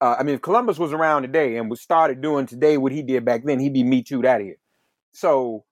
Uh, 0.00 0.16
I 0.18 0.22
mean, 0.22 0.34
if 0.34 0.42
Columbus 0.42 0.78
was 0.78 0.92
around 0.92 1.22
today 1.22 1.56
and 1.56 1.70
was 1.70 1.80
started 1.80 2.20
doing 2.20 2.46
today 2.46 2.76
what 2.76 2.92
he 2.92 3.02
did 3.02 3.24
back 3.24 3.44
then, 3.44 3.58
he'd 3.58 3.72
be 3.72 3.84
Me 3.84 4.02
Too'd 4.02 4.26
out 4.26 4.40
of 4.40 4.46
here. 4.46 4.58
So, 5.12 5.64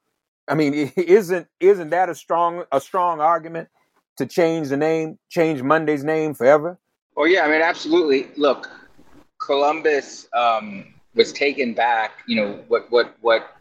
I 0.48 0.54
mean, 0.54 0.72
isn't 0.96 1.48
isn't 1.60 1.90
that 1.90 2.08
a 2.08 2.14
strong 2.14 2.64
a 2.72 2.80
strong 2.80 3.20
argument 3.20 3.68
to 4.16 4.26
change 4.26 4.68
the 4.68 4.76
name, 4.76 5.18
change 5.28 5.62
Monday's 5.62 6.04
name 6.04 6.34
forever? 6.34 6.78
Oh 7.16 7.24
yeah, 7.24 7.44
I 7.44 7.50
mean, 7.50 7.60
absolutely. 7.60 8.30
Look, 8.36 8.70
Columbus 9.44 10.28
um, 10.32 10.94
was 11.14 11.32
taken 11.32 11.74
back. 11.74 12.12
You 12.26 12.36
know 12.36 12.64
what 12.68 12.90
what 12.90 13.16
what 13.20 13.56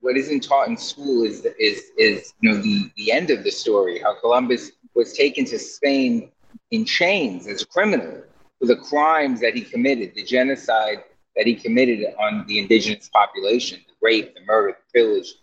what 0.00 0.16
isn't 0.16 0.40
taught 0.42 0.68
in 0.68 0.76
school 0.76 1.24
is 1.24 1.44
is 1.58 1.90
is 1.98 2.34
you 2.40 2.50
know 2.50 2.56
the 2.60 2.90
the 2.96 3.12
end 3.12 3.30
of 3.30 3.44
the 3.44 3.50
story. 3.50 3.98
How 3.98 4.14
Columbus 4.20 4.72
was 4.94 5.12
taken 5.12 5.44
to 5.46 5.58
Spain 5.58 6.30
in 6.70 6.84
chains 6.84 7.46
as 7.46 7.62
a 7.62 7.66
criminal 7.66 8.22
for 8.58 8.66
the 8.66 8.76
crimes 8.76 9.40
that 9.40 9.54
he 9.54 9.62
committed, 9.62 10.14
the 10.14 10.24
genocide 10.24 11.02
that 11.36 11.46
he 11.46 11.54
committed 11.54 12.14
on 12.20 12.44
the 12.46 12.58
indigenous 12.58 13.08
population, 13.08 13.80
the 13.88 13.94
rape, 14.02 14.34
the 14.34 14.40
murder, 14.44 14.76
the 14.76 15.00
pillage, 15.00 15.34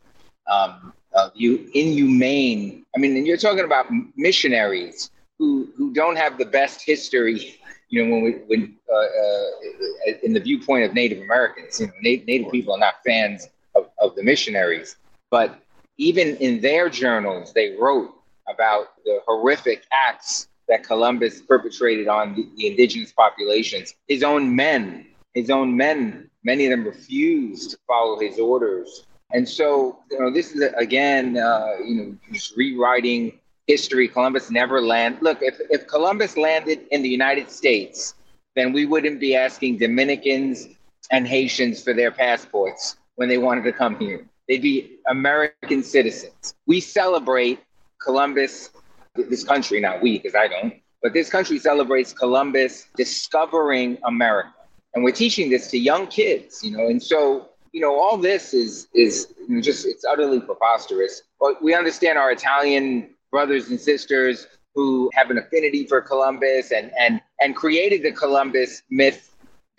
um, 0.50 0.94
uh, 1.16 1.30
you 1.34 1.70
inhumane. 1.74 2.86
I 2.96 3.00
mean, 3.00 3.18
and 3.18 3.26
you're 3.26 3.38
talking 3.38 3.66
about 3.66 3.88
missionaries 4.16 5.10
who 5.40 5.70
who 5.78 5.92
don't 5.94 6.18
have 6.18 6.38
the 6.38 6.46
best 6.46 6.86
history. 6.86 7.56
You 7.90 8.06
know, 8.06 8.12
when 8.14 8.24
we 8.24 8.32
when 8.48 8.76
uh, 8.92 8.96
uh, 8.96 10.14
in 10.22 10.34
the 10.34 10.40
viewpoint 10.40 10.86
of 10.86 10.94
Native 10.94 11.22
Americans, 11.24 11.80
you 11.80 11.88
know, 11.88 11.94
Na- 12.04 12.24
Native 12.28 12.52
people 12.52 12.76
are 12.76 12.80
not 12.80 12.96
fans 13.06 13.48
of, 13.76 13.90
of 14.00 14.16
the 14.16 14.24
missionaries, 14.24 14.98
but 15.32 15.60
even 15.98 16.36
in 16.38 16.62
their 16.62 16.90
journals, 16.90 17.54
they 17.54 17.76
wrote 17.80 18.14
about 18.48 19.04
the 19.06 19.20
horrific 19.26 19.84
acts 19.92 20.48
that 20.68 20.84
Columbus 20.84 21.42
perpetrated 21.42 22.08
on 22.08 22.36
the, 22.36 22.48
the 22.58 22.68
indigenous 22.68 23.12
populations. 23.12 23.96
His 24.08 24.24
own 24.24 24.56
men, 24.56 25.08
his 25.34 25.50
own 25.50 25.76
men, 25.76 26.30
many 26.44 26.66
of 26.66 26.72
them 26.72 26.86
refused 26.86 27.72
to 27.72 27.78
follow 27.88 28.20
his 28.20 28.40
orders. 28.40 29.06
And 29.32 29.48
so, 29.48 30.00
you 30.12 30.20
know, 30.20 30.32
this 30.32 30.54
is 30.54 30.62
again, 30.78 31.38
uh, 31.38 31.74
you 31.84 31.96
know, 31.96 32.18
just 32.32 32.56
rewriting 32.56 33.40
history. 33.70 34.08
Columbus 34.08 34.50
never 34.50 34.82
landed. 34.82 35.22
Look, 35.22 35.40
if, 35.42 35.56
if 35.70 35.86
Columbus 35.86 36.36
landed 36.36 36.80
in 36.90 37.04
the 37.04 37.10
United 37.10 37.52
States, 37.52 38.16
then 38.56 38.74
we 38.74 38.88
wouldn't 38.88 39.20
be 39.20 39.36
asking 39.36 39.78
Dominicans 39.78 40.68
and 41.12 41.28
Haitians 41.28 41.84
for 41.84 41.94
their 41.94 42.10
passports 42.10 42.98
when 43.18 43.30
they 43.30 43.38
wanted 43.38 43.64
to 43.66 43.72
come 43.72 43.96
here. 44.00 44.26
They'd 44.48 44.64
be 44.64 44.98
American 45.08 45.84
citizens. 45.84 46.56
We 46.66 46.80
celebrate 46.80 47.60
Columbus, 48.02 48.72
this 49.14 49.44
country, 49.44 49.80
not 49.80 50.02
we, 50.02 50.18
because 50.18 50.34
I 50.34 50.48
don't, 50.48 50.74
but 51.04 51.14
this 51.14 51.30
country 51.30 51.60
celebrates 51.60 52.12
Columbus 52.12 52.88
discovering 52.96 54.00
America. 54.06 54.54
And 54.96 55.04
we're 55.04 55.20
teaching 55.26 55.52
this 55.52 55.70
to 55.72 55.78
young 55.78 56.08
kids, 56.08 56.64
you 56.64 56.72
know, 56.76 56.88
and 56.88 57.02
so, 57.02 57.50
you 57.72 57.82
know, 57.82 57.94
all 58.02 58.18
this 58.18 58.56
is 58.56 58.88
is 58.96 59.14
just 59.62 59.86
it's 59.86 60.04
utterly 60.04 60.42
preposterous. 60.42 61.22
But 61.40 61.62
we 61.62 61.76
understand 61.76 62.18
our 62.18 62.32
Italian 62.32 63.14
brothers 63.32 63.70
and 63.70 63.80
sisters 63.80 64.48
who 64.76 65.10
have 65.14 65.30
an 65.30 65.38
affinity 65.38 65.86
for 65.86 66.02
Columbus 66.02 66.72
and 66.72 66.92
and 67.00 67.22
and 67.40 67.56
created 67.56 68.04
the 68.04 68.12
Columbus 68.12 68.84
myth 68.90 69.30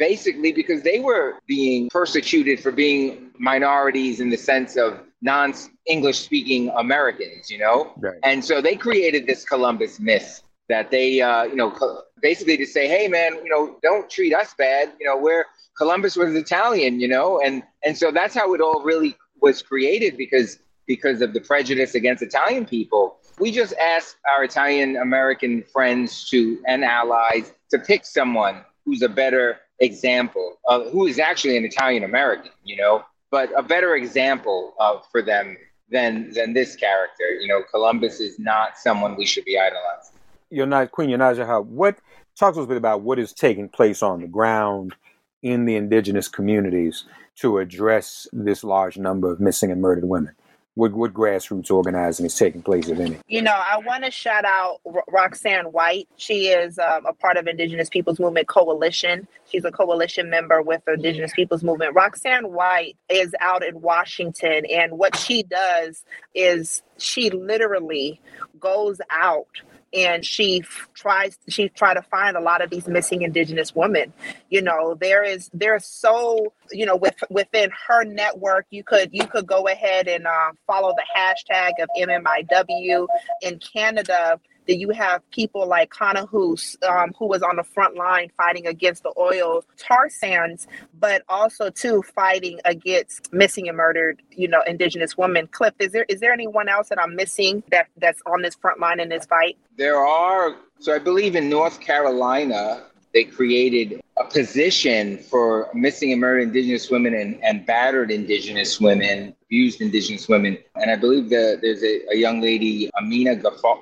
basically 0.00 0.50
because 0.50 0.82
they 0.82 0.98
were 0.98 1.34
being 1.46 1.88
persecuted 1.90 2.58
for 2.58 2.72
being 2.72 3.30
minorities 3.38 4.18
in 4.18 4.30
the 4.30 4.36
sense 4.36 4.76
of 4.76 4.98
non 5.20 5.54
English 5.86 6.18
speaking 6.18 6.70
Americans, 6.76 7.50
you 7.50 7.58
know? 7.58 7.92
Right. 7.98 8.18
And 8.24 8.42
so 8.42 8.60
they 8.62 8.76
created 8.76 9.26
this 9.26 9.44
Columbus 9.44 10.00
myth 10.00 10.42
that 10.70 10.90
they, 10.90 11.20
uh, 11.20 11.44
you 11.44 11.56
know, 11.56 12.02
basically 12.22 12.56
to 12.56 12.66
say, 12.66 12.88
hey, 12.88 13.08
man, 13.08 13.34
you 13.44 13.50
know, 13.50 13.76
don't 13.82 14.08
treat 14.08 14.34
us 14.34 14.54
bad. 14.56 14.92
You 14.98 15.06
know, 15.06 15.18
we're 15.18 15.44
Columbus 15.76 16.16
was 16.16 16.34
Italian, 16.34 16.98
you 16.98 17.08
know? 17.08 17.40
And, 17.44 17.62
and 17.84 17.96
so 17.96 18.10
that's 18.10 18.34
how 18.34 18.54
it 18.54 18.60
all 18.60 18.82
really 18.82 19.16
was 19.40 19.62
created 19.62 20.16
because, 20.16 20.58
because 20.86 21.20
of 21.20 21.34
the 21.34 21.40
prejudice 21.40 21.94
against 21.94 22.22
Italian 22.22 22.64
people. 22.64 23.18
We 23.40 23.50
just 23.50 23.72
asked 23.74 24.16
our 24.30 24.44
Italian 24.44 24.96
American 24.96 25.62
friends 25.72 26.28
to 26.28 26.62
and 26.66 26.84
allies 26.84 27.52
to 27.70 27.78
pick 27.78 28.04
someone 28.04 28.64
who's 28.84 29.02
a 29.02 29.08
better 29.08 29.58
example 29.78 30.58
of 30.66 30.90
who 30.92 31.06
is 31.06 31.18
actually 31.18 31.56
an 31.56 31.64
Italian 31.64 32.04
American, 32.04 32.52
you 32.64 32.76
know, 32.76 33.02
but 33.30 33.50
a 33.56 33.62
better 33.62 33.96
example 33.96 34.74
of 34.78 35.06
for 35.10 35.22
them 35.22 35.56
than 35.90 36.30
than 36.32 36.52
this 36.52 36.76
character. 36.76 37.30
You 37.40 37.48
know, 37.48 37.62
Columbus 37.70 38.20
is 38.20 38.38
not 38.38 38.78
someone 38.78 39.16
we 39.16 39.26
should 39.26 39.44
be 39.44 39.58
idolizing. 39.58 40.16
Yonaj, 40.52 40.90
Queen 40.90 41.10
Yonaja, 41.10 41.64
what 41.64 41.96
talk 42.36 42.54
to 42.54 42.60
us 42.60 42.64
a 42.64 42.68
bit 42.68 42.76
about 42.76 43.02
what 43.02 43.18
is 43.18 43.32
taking 43.32 43.68
place 43.68 44.02
on 44.02 44.20
the 44.20 44.26
ground 44.26 44.94
in 45.42 45.64
the 45.64 45.76
indigenous 45.76 46.28
communities 46.28 47.04
to 47.36 47.58
address 47.58 48.26
this 48.32 48.62
large 48.62 48.98
number 48.98 49.32
of 49.32 49.40
missing 49.40 49.70
and 49.70 49.80
murdered 49.80 50.04
women. 50.04 50.34
What, 50.80 50.94
what 50.94 51.12
grassroots 51.12 51.70
organizing 51.70 52.24
is 52.24 52.34
taking 52.34 52.62
place, 52.62 52.88
if 52.88 52.98
any? 52.98 53.18
You 53.28 53.42
know, 53.42 53.52
I 53.52 53.76
want 53.84 54.04
to 54.04 54.10
shout 54.10 54.46
out 54.46 54.80
Ro- 54.86 55.02
Roxanne 55.08 55.66
White. 55.66 56.08
She 56.16 56.48
is 56.48 56.78
um, 56.78 57.04
a 57.04 57.12
part 57.12 57.36
of 57.36 57.46
Indigenous 57.46 57.90
Peoples 57.90 58.18
Movement 58.18 58.48
Coalition. 58.48 59.28
She's 59.50 59.66
a 59.66 59.70
coalition 59.72 60.30
member 60.30 60.62
with 60.62 60.80
Indigenous 60.88 61.34
Peoples 61.34 61.62
Movement. 61.62 61.94
Roxanne 61.94 62.50
White 62.50 62.96
is 63.10 63.34
out 63.42 63.62
in 63.62 63.82
Washington, 63.82 64.64
and 64.64 64.92
what 64.92 65.16
she 65.16 65.42
does 65.42 66.02
is 66.34 66.82
she 66.96 67.28
literally 67.28 68.18
goes 68.58 69.02
out 69.10 69.48
and 69.92 70.24
she 70.24 70.62
tries 70.94 71.38
she 71.48 71.68
try 71.68 71.94
to 71.94 72.02
find 72.02 72.36
a 72.36 72.40
lot 72.40 72.62
of 72.62 72.70
these 72.70 72.86
missing 72.86 73.22
indigenous 73.22 73.74
women. 73.74 74.12
You 74.48 74.62
know 74.62 74.94
there 74.94 75.24
is 75.24 75.50
there's 75.52 75.84
so 75.84 76.52
you 76.70 76.86
know 76.86 76.96
with 76.96 77.16
within 77.30 77.70
her 77.88 78.04
network 78.04 78.66
you 78.70 78.84
could 78.84 79.10
you 79.12 79.26
could 79.26 79.46
go 79.46 79.66
ahead 79.68 80.08
and 80.08 80.26
uh, 80.26 80.52
follow 80.66 80.94
the 80.94 81.04
hashtag 81.16 81.72
of 81.80 81.88
mmiw 81.98 83.06
in 83.42 83.58
canada 83.58 84.40
that 84.66 84.76
you 84.76 84.90
have 84.90 85.28
people 85.30 85.66
like 85.66 85.90
Kana 85.90 86.26
Hoos, 86.26 86.76
um, 86.88 87.12
who 87.18 87.26
was 87.26 87.42
on 87.42 87.56
the 87.56 87.64
front 87.64 87.96
line 87.96 88.30
fighting 88.36 88.66
against 88.66 89.02
the 89.02 89.12
oil 89.18 89.64
tar 89.76 90.08
sands, 90.08 90.66
but 90.98 91.22
also 91.28 91.70
too 91.70 92.02
fighting 92.02 92.60
against 92.64 93.32
missing 93.32 93.68
and 93.68 93.76
murdered, 93.76 94.22
you 94.30 94.48
know, 94.48 94.62
indigenous 94.66 95.16
women. 95.16 95.46
Cliff, 95.48 95.74
is 95.78 95.92
there 95.92 96.06
is 96.08 96.20
there 96.20 96.32
anyone 96.32 96.68
else 96.68 96.88
that 96.88 97.00
I'm 97.00 97.16
missing 97.16 97.62
that 97.70 97.88
that's 97.96 98.22
on 98.26 98.42
this 98.42 98.54
front 98.54 98.80
line 98.80 99.00
in 99.00 99.08
this 99.08 99.26
fight? 99.26 99.56
There 99.76 99.98
are 99.98 100.56
so 100.78 100.94
I 100.94 100.98
believe 100.98 101.36
in 101.36 101.48
North 101.48 101.80
Carolina 101.80 102.84
they 103.12 103.24
created 103.24 104.00
a 104.18 104.24
position 104.24 105.18
for 105.18 105.59
missing 105.74 106.12
and 106.12 106.20
murdered 106.20 106.42
indigenous 106.42 106.90
women 106.90 107.14
and, 107.14 107.42
and 107.42 107.66
battered 107.66 108.10
indigenous 108.10 108.80
women, 108.80 109.34
abused 109.44 109.80
indigenous 109.80 110.28
women. 110.28 110.58
And 110.76 110.90
I 110.90 110.96
believe 110.96 111.28
that 111.30 111.60
there's 111.62 111.82
a, 111.82 112.12
a 112.12 112.16
young 112.16 112.40
lady, 112.40 112.90
Amina 113.00 113.36
Gafar, 113.36 113.80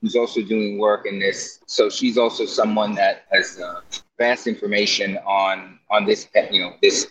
who's 0.00 0.16
also 0.16 0.42
doing 0.42 0.78
work 0.78 1.06
in 1.06 1.18
this. 1.18 1.60
So 1.66 1.88
she's 1.88 2.18
also 2.18 2.44
someone 2.44 2.94
that 2.96 3.24
has 3.32 3.58
uh, 3.58 3.80
vast 4.18 4.46
information 4.46 5.16
on 5.26 5.78
on 5.90 6.04
this, 6.04 6.28
you 6.50 6.60
know, 6.60 6.74
this. 6.82 7.08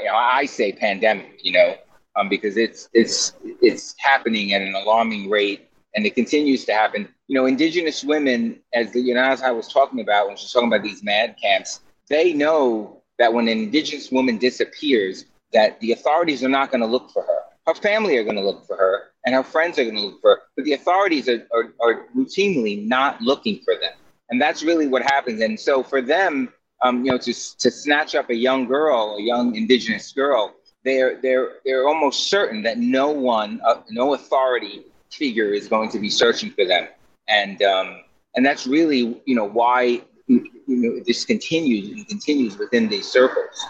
You 0.00 0.06
know, 0.06 0.14
I 0.14 0.46
say 0.46 0.72
pandemic, 0.72 1.40
you 1.42 1.52
know, 1.52 1.76
um, 2.16 2.28
because 2.28 2.56
it's 2.56 2.88
it's 2.94 3.34
it's 3.42 3.94
happening 3.98 4.54
at 4.54 4.62
an 4.62 4.74
alarming 4.74 5.28
rate, 5.28 5.68
and 5.94 6.06
it 6.06 6.14
continues 6.14 6.64
to 6.64 6.72
happen. 6.72 7.08
You 7.26 7.34
know, 7.34 7.46
indigenous 7.46 8.02
women, 8.02 8.60
as 8.72 8.92
the 8.92 9.00
you 9.00 9.14
know, 9.14 9.22
as 9.22 9.42
I 9.42 9.50
was 9.50 9.68
talking 9.68 10.00
about 10.00 10.28
when 10.28 10.36
she's 10.36 10.52
talking 10.52 10.68
about 10.68 10.82
these 10.82 11.02
man 11.02 11.34
camps, 11.40 11.80
they 12.08 12.32
know 12.32 13.02
that 13.18 13.32
when 13.32 13.48
an 13.48 13.58
indigenous 13.58 14.10
woman 14.10 14.38
disappears, 14.38 15.26
that 15.52 15.78
the 15.80 15.92
authorities 15.92 16.42
are 16.42 16.48
not 16.48 16.70
going 16.70 16.80
to 16.80 16.86
look 16.86 17.10
for 17.10 17.22
her. 17.22 17.38
her 17.66 17.74
family 17.74 18.16
are 18.18 18.24
going 18.24 18.36
to 18.36 18.42
look 18.42 18.66
for 18.66 18.76
her 18.76 19.04
and 19.24 19.34
her 19.34 19.42
friends 19.42 19.78
are 19.78 19.84
going 19.84 19.96
to 19.96 20.02
look 20.02 20.20
for 20.20 20.30
her. 20.30 20.42
But 20.56 20.64
the 20.64 20.74
authorities 20.74 21.28
are, 21.28 21.46
are, 21.52 21.72
are 21.80 22.06
routinely 22.16 22.86
not 22.86 23.20
looking 23.20 23.60
for 23.64 23.74
them. 23.74 23.92
And 24.30 24.40
that's 24.40 24.62
really 24.62 24.86
what 24.86 25.02
happens. 25.02 25.40
And 25.40 25.58
so 25.58 25.82
for 25.82 26.02
them, 26.02 26.52
um, 26.82 27.04
you 27.04 27.10
know, 27.12 27.18
to, 27.18 27.32
to 27.32 27.70
snatch 27.70 28.14
up 28.14 28.30
a 28.30 28.34
young 28.34 28.66
girl, 28.66 29.16
a 29.18 29.22
young 29.22 29.54
indigenous 29.54 30.12
girl, 30.12 30.54
they're, 30.84 31.20
they're, 31.22 31.52
they're 31.64 31.88
almost 31.88 32.28
certain 32.28 32.62
that 32.62 32.78
no 32.78 33.10
one, 33.10 33.60
uh, 33.64 33.80
no 33.90 34.14
authority 34.14 34.84
figure 35.10 35.52
is 35.52 35.68
going 35.68 35.88
to 35.90 35.98
be 35.98 36.10
searching 36.10 36.50
for 36.50 36.66
them. 36.66 36.88
And, 37.28 37.62
um, 37.62 38.00
and 38.34 38.44
that's 38.44 38.66
really, 38.66 39.22
you 39.24 39.34
know, 39.34 39.44
why 39.44 40.02
you 40.26 40.50
know, 40.66 41.02
this 41.06 41.24
continues 41.24 41.90
and 41.90 42.08
continues 42.08 42.56
within 42.58 42.88
these 42.88 43.06
circles. 43.06 43.64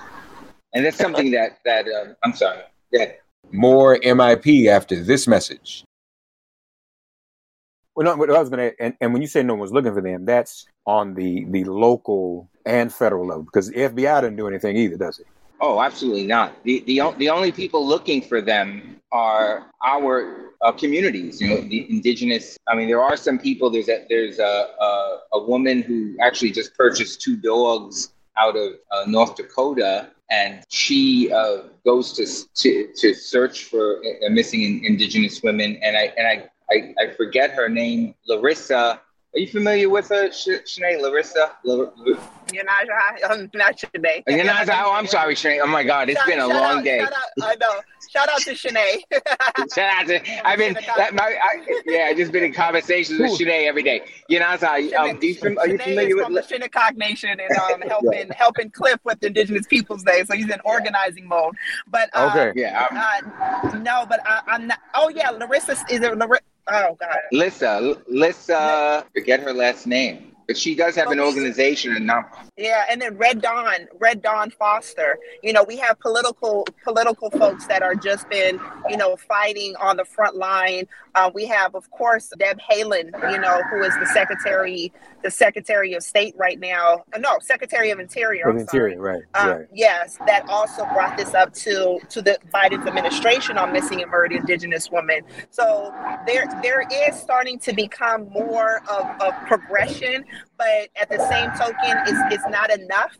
And 0.74 0.84
that's 0.84 0.98
something 0.98 1.30
that, 1.32 1.58
that 1.64 1.86
uh, 1.86 2.14
I'm 2.22 2.34
sorry, 2.34 2.60
that. 2.92 3.20
More 3.52 3.98
MIP 3.98 4.66
after 4.66 5.02
this 5.02 5.26
message. 5.28 5.84
Well, 7.94 8.06
no, 8.06 8.16
what 8.16 8.30
I 8.30 8.40
was 8.40 8.48
going 8.48 8.70
to, 8.70 8.82
and, 8.82 8.94
and 9.00 9.12
when 9.12 9.22
you 9.22 9.28
say 9.28 9.42
no 9.42 9.54
one's 9.54 9.72
looking 9.72 9.94
for 9.94 10.00
them, 10.00 10.24
that's 10.24 10.66
on 10.86 11.14
the 11.14 11.44
the 11.50 11.64
local 11.64 12.48
and 12.66 12.92
federal 12.92 13.26
level 13.26 13.44
because 13.44 13.68
the 13.68 13.74
FBI 13.74 14.20
doesn't 14.20 14.36
do 14.36 14.48
anything 14.48 14.76
either, 14.76 14.96
does 14.96 15.20
it? 15.20 15.26
Oh, 15.60 15.80
absolutely 15.80 16.26
not. 16.26 16.62
The 16.64 16.80
the 16.80 17.00
the 17.18 17.30
only 17.30 17.52
people 17.52 17.86
looking 17.86 18.20
for 18.20 18.40
them 18.40 19.00
are 19.12 19.66
our 19.84 20.52
uh, 20.62 20.72
communities. 20.72 21.40
You 21.40 21.48
know, 21.48 21.60
the 21.60 21.86
indigenous. 21.90 22.58
I 22.68 22.74
mean, 22.74 22.88
there 22.88 23.02
are 23.02 23.16
some 23.16 23.38
people. 23.38 23.70
There's 23.70 23.88
a 23.88 24.04
there's 24.08 24.38
a 24.38 24.68
a, 24.80 25.18
a 25.34 25.44
woman 25.44 25.82
who 25.82 26.16
actually 26.20 26.50
just 26.50 26.74
purchased 26.76 27.22
two 27.22 27.36
dogs 27.36 28.12
out 28.36 28.56
of 28.56 28.72
uh, 28.90 29.04
North 29.06 29.36
Dakota, 29.36 30.08
and 30.30 30.64
she 30.68 31.32
uh, 31.32 31.58
goes 31.84 32.12
to, 32.14 32.26
to 32.54 32.92
to 32.96 33.14
search 33.14 33.64
for 33.64 33.98
uh, 34.04 34.30
missing 34.30 34.84
indigenous 34.84 35.42
women. 35.42 35.78
And 35.82 35.96
I 35.96 36.12
and 36.18 36.26
I 36.26 36.50
I, 36.70 36.94
I 36.98 37.14
forget 37.14 37.50
her 37.52 37.68
name, 37.68 38.14
Larissa. 38.26 39.00
Are 39.34 39.40
you 39.40 39.48
familiar 39.48 39.88
with 39.88 40.10
her, 40.10 40.30
Sh- 40.30 40.62
Shanae? 40.64 41.00
Larissa? 41.00 41.50
You're 41.64 42.64
not, 42.64 42.86
I'm 43.28 43.50
not 43.52 43.76
Shanae. 43.76 44.22
You're 44.28 44.44
not, 44.44 44.68
oh, 44.68 44.92
I'm 44.92 45.08
sorry, 45.08 45.34
Shanae. 45.34 45.60
Oh 45.60 45.66
my 45.66 45.82
God, 45.82 46.08
it's 46.08 46.20
shout, 46.20 46.28
been 46.28 46.38
a 46.38 46.46
long 46.46 46.78
out, 46.78 46.84
day. 46.84 47.00
Shout 47.00 47.12
out, 47.12 47.42
I 47.42 47.54
know. 47.56 47.80
Shout 48.08 48.28
out 48.28 48.38
to 48.42 48.50
Shanae. 48.52 49.00
shout 49.74 50.02
out 50.02 50.06
to, 50.06 50.46
I've 50.46 50.58
been, 50.58 50.74
that, 50.96 51.14
my, 51.14 51.36
I, 51.42 51.80
yeah, 51.84 52.06
I 52.10 52.14
just 52.14 52.30
been 52.30 52.44
in 52.44 52.52
conversations 52.52 53.18
with 53.18 53.32
Shanae 53.32 53.66
every 53.66 53.82
day. 53.82 54.02
You 54.28 54.38
know, 54.38 54.56
so, 54.56 54.68
um, 54.68 55.18
do 55.18 55.26
you, 55.26 55.58
are 55.58 55.66
you 55.66 55.78
familiar 55.78 56.14
with 56.14 56.26
from 56.26 56.34
the 56.34 56.42
Shinnecock 56.42 56.96
Nation 56.96 57.30
and 57.30 57.58
um, 57.58 57.80
helping 57.88 58.30
helping 58.30 58.70
Cliff 58.70 59.00
with 59.02 59.20
Indigenous 59.24 59.66
Peoples 59.66 60.04
Day, 60.04 60.22
so 60.24 60.36
he's 60.36 60.48
in 60.48 60.60
organizing 60.64 61.26
mode. 61.26 61.56
But 61.88 62.08
uh, 62.14 62.30
okay, 62.30 62.52
yeah, 62.60 62.86
uh, 62.90 63.78
no, 63.78 64.06
but 64.08 64.20
I, 64.24 64.42
I'm 64.46 64.68
not. 64.68 64.78
Oh 64.94 65.08
yeah, 65.08 65.30
Larissa 65.30 65.72
is 65.90 66.00
it 66.02 66.16
Larissa? 66.16 66.42
Oh 66.66 66.96
God. 66.98 67.18
Lissa, 67.32 67.96
Lissa, 68.08 69.04
forget 69.14 69.40
her 69.40 69.52
last 69.52 69.86
name. 69.86 70.34
But 70.46 70.58
she 70.58 70.74
does 70.74 70.94
have 70.96 71.10
an 71.10 71.20
organization 71.20 71.96
and 71.96 72.06
not. 72.06 72.26
Yeah, 72.58 72.84
and 72.90 73.00
then 73.00 73.16
Red 73.16 73.40
Dawn, 73.40 73.88
Red 73.98 74.20
Dawn 74.20 74.50
Foster. 74.50 75.18
You 75.42 75.54
know, 75.54 75.64
we 75.64 75.78
have 75.78 75.98
political 76.00 76.66
political 76.82 77.30
folks 77.30 77.66
that 77.68 77.82
are 77.82 77.94
just 77.94 78.28
been, 78.28 78.60
you 78.90 78.98
know, 78.98 79.16
fighting 79.16 79.74
on 79.76 79.96
the 79.96 80.04
front 80.04 80.36
line. 80.36 80.86
Uh, 81.14 81.30
we 81.34 81.46
have, 81.46 81.74
of 81.74 81.90
course, 81.90 82.32
Deb 82.38 82.58
Haaland, 82.58 83.12
you 83.30 83.38
know, 83.38 83.62
who 83.70 83.82
is 83.82 83.94
the 83.98 84.06
secretary, 84.06 84.92
the 85.22 85.30
Secretary 85.30 85.94
of 85.94 86.02
State 86.02 86.34
right 86.36 86.58
now. 86.58 87.04
Uh, 87.12 87.18
no, 87.18 87.38
Secretary 87.40 87.90
of 87.90 88.00
Interior. 88.00 88.48
Of 88.48 88.56
Interior, 88.56 89.00
right, 89.00 89.22
um, 89.34 89.48
right. 89.48 89.66
Yes, 89.72 90.18
that 90.26 90.48
also 90.48 90.84
brought 90.92 91.16
this 91.16 91.34
up 91.34 91.52
to 91.54 91.98
to 92.08 92.22
the 92.22 92.38
Biden's 92.52 92.86
administration 92.86 93.58
on 93.58 93.72
missing 93.72 94.02
and 94.02 94.10
murdered 94.10 94.32
Indigenous 94.32 94.90
women. 94.90 95.20
So 95.50 95.92
there 96.26 96.46
there 96.62 96.86
is 96.90 97.18
starting 97.18 97.58
to 97.60 97.72
become 97.72 98.28
more 98.30 98.82
of, 98.90 99.20
of 99.20 99.34
progression 99.46 100.24
but 100.56 100.88
at 100.96 101.08
the 101.08 101.18
same 101.28 101.50
token, 101.52 101.98
it's, 102.06 102.34
it's 102.34 102.48
not 102.48 102.70
enough. 102.70 103.16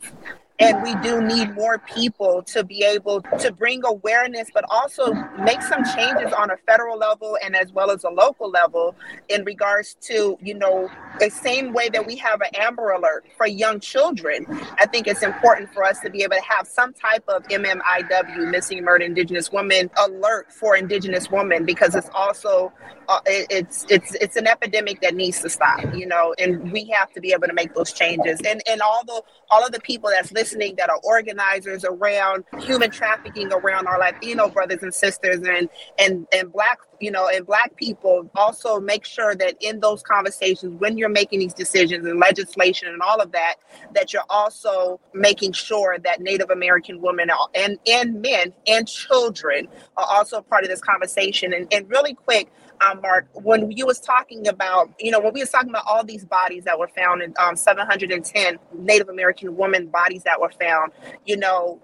And 0.61 0.83
we 0.85 0.95
do 0.97 1.21
need 1.21 1.53
more 1.55 1.79
people 1.79 2.41
to 2.45 2.63
be 2.63 2.85
able 2.85 3.23
to 3.41 3.53
bring 3.53 3.85
awareness, 3.85 4.49
but 4.55 4.65
also 4.71 5.13
make 5.41 5.61
some 5.63 5.83
changes 5.97 6.33
on 6.33 6.51
a 6.51 6.57
federal 6.59 6.97
level 6.97 7.37
and 7.43 7.57
as 7.57 7.73
well 7.73 7.91
as 7.91 8.05
a 8.05 8.09
local 8.09 8.51
level 8.51 8.95
in 9.29 9.45
regards 9.45 9.97
to, 10.03 10.39
you 10.41 10.55
know, 10.55 10.89
the 11.19 11.29
same 11.29 11.73
way 11.73 11.89
that 11.89 12.07
we 12.07 12.15
have 12.17 12.41
an 12.41 12.55
Amber 12.55 12.93
Alert 12.93 13.25
for 13.37 13.49
young 13.49 13.81
children. 13.81 14.47
I 14.79 14.87
think 14.87 15.09
it's 15.09 15.25
important 15.25 15.75
for 15.75 15.83
us 15.83 15.99
to 16.01 16.11
be 16.11 16.23
able 16.23 16.37
to 16.37 16.43
have 16.43 16.69
some 16.69 16.93
type 16.93 17.25
of 17.27 17.43
MMIW, 17.49 18.51
missing 18.51 18.85
murdered 18.85 19.07
Indigenous 19.07 19.51
women 19.51 19.91
alert 19.99 20.53
for 20.53 20.77
Indigenous 20.77 21.31
women 21.33 21.65
because 21.65 21.97
it's 21.97 22.11
also 22.15 22.73
uh, 23.09 23.21
it, 23.27 23.47
it's 23.51 23.85
it's 23.91 24.15
it's 24.15 24.37
an 24.37 24.47
epidemic 24.47 25.01
that 25.01 25.15
needs 25.15 25.41
to 25.41 25.51
stop, 25.51 25.83
you 25.95 26.07
know, 26.07 26.35
and 26.39 26.73
we 26.73 26.85
have 26.87 27.13
to 27.13 27.21
be 27.21 27.33
able 27.33 27.47
to 27.47 27.53
make 27.53 27.75
those 27.75 27.93
changes. 27.93 28.41
And 28.47 28.63
and 28.69 28.81
all 28.81 29.05
the 29.05 29.21
all 29.51 29.65
of 29.65 29.73
the 29.73 29.81
people 29.81 30.11
that's 30.11 30.33
listening 30.33 30.44
that 30.53 30.91
are 30.91 31.01
organizers 31.05 31.85
around 31.85 32.45
human 32.61 32.91
trafficking 32.91 33.53
around 33.53 33.87
our 33.87 33.99
Latino 33.99 34.49
brothers 34.49 34.83
and 34.83 34.93
sisters 34.93 35.41
and 35.47 35.69
and 35.99 36.27
and 36.33 36.53
black 36.53 36.79
you 37.01 37.11
know 37.11 37.29
and 37.29 37.47
black 37.47 37.75
people 37.77 38.31
also 38.35 38.81
make 38.81 39.05
sure 39.05 39.35
that 39.35 39.57
in 39.61 39.81
those 39.81 40.03
conversations 40.03 40.79
when 40.81 40.99
you're 40.99 41.09
making 41.09 41.41
these 41.41 41.55
decisions 41.55 42.07
and 42.07 42.21
legislation 42.21 42.89
and 42.89 43.01
all 43.03 43.21
of 43.21 43.33
that 43.33 43.57
that 43.95 44.13
you're 44.13 44.23
also 44.29 45.01
making 45.13 45.53
sure 45.53 45.99
that 45.99 46.21
native 46.21 46.51
american 46.51 47.01
women 47.01 47.31
and 47.55 47.79
and 47.87 48.21
men 48.21 48.53
and 48.67 48.87
children 48.87 49.67
are 49.97 50.07
also 50.09 50.41
part 50.41 50.65
of 50.65 50.71
this 50.71 50.81
conversation. 50.81 51.53
And, 51.53 51.73
and 51.73 51.89
really 51.91 52.15
quick 52.15 52.51
um, 52.81 53.01
Mark, 53.01 53.27
when 53.35 53.71
you 53.71 53.87
was 53.87 54.01
talking 54.01 54.49
about, 54.49 54.91
you 54.99 55.11
know, 55.11 55.21
when 55.21 55.33
we 55.33 55.41
was 55.41 55.51
talking 55.51 55.71
about 55.71 55.85
all 55.87 56.05
these 56.05 56.25
bodies 56.25 56.65
that 56.65 56.79
were 56.79 56.89
found 56.89 57.23
in 57.23 57.35
um, 57.39 57.57
710 57.57 58.59
Native 58.75 59.09
American 59.09 59.57
women 59.57 59.87
bodies 59.89 60.23
that 60.25 60.41
were 60.41 60.53
found, 60.61 60.93
you 61.27 61.37
know, 61.37 61.81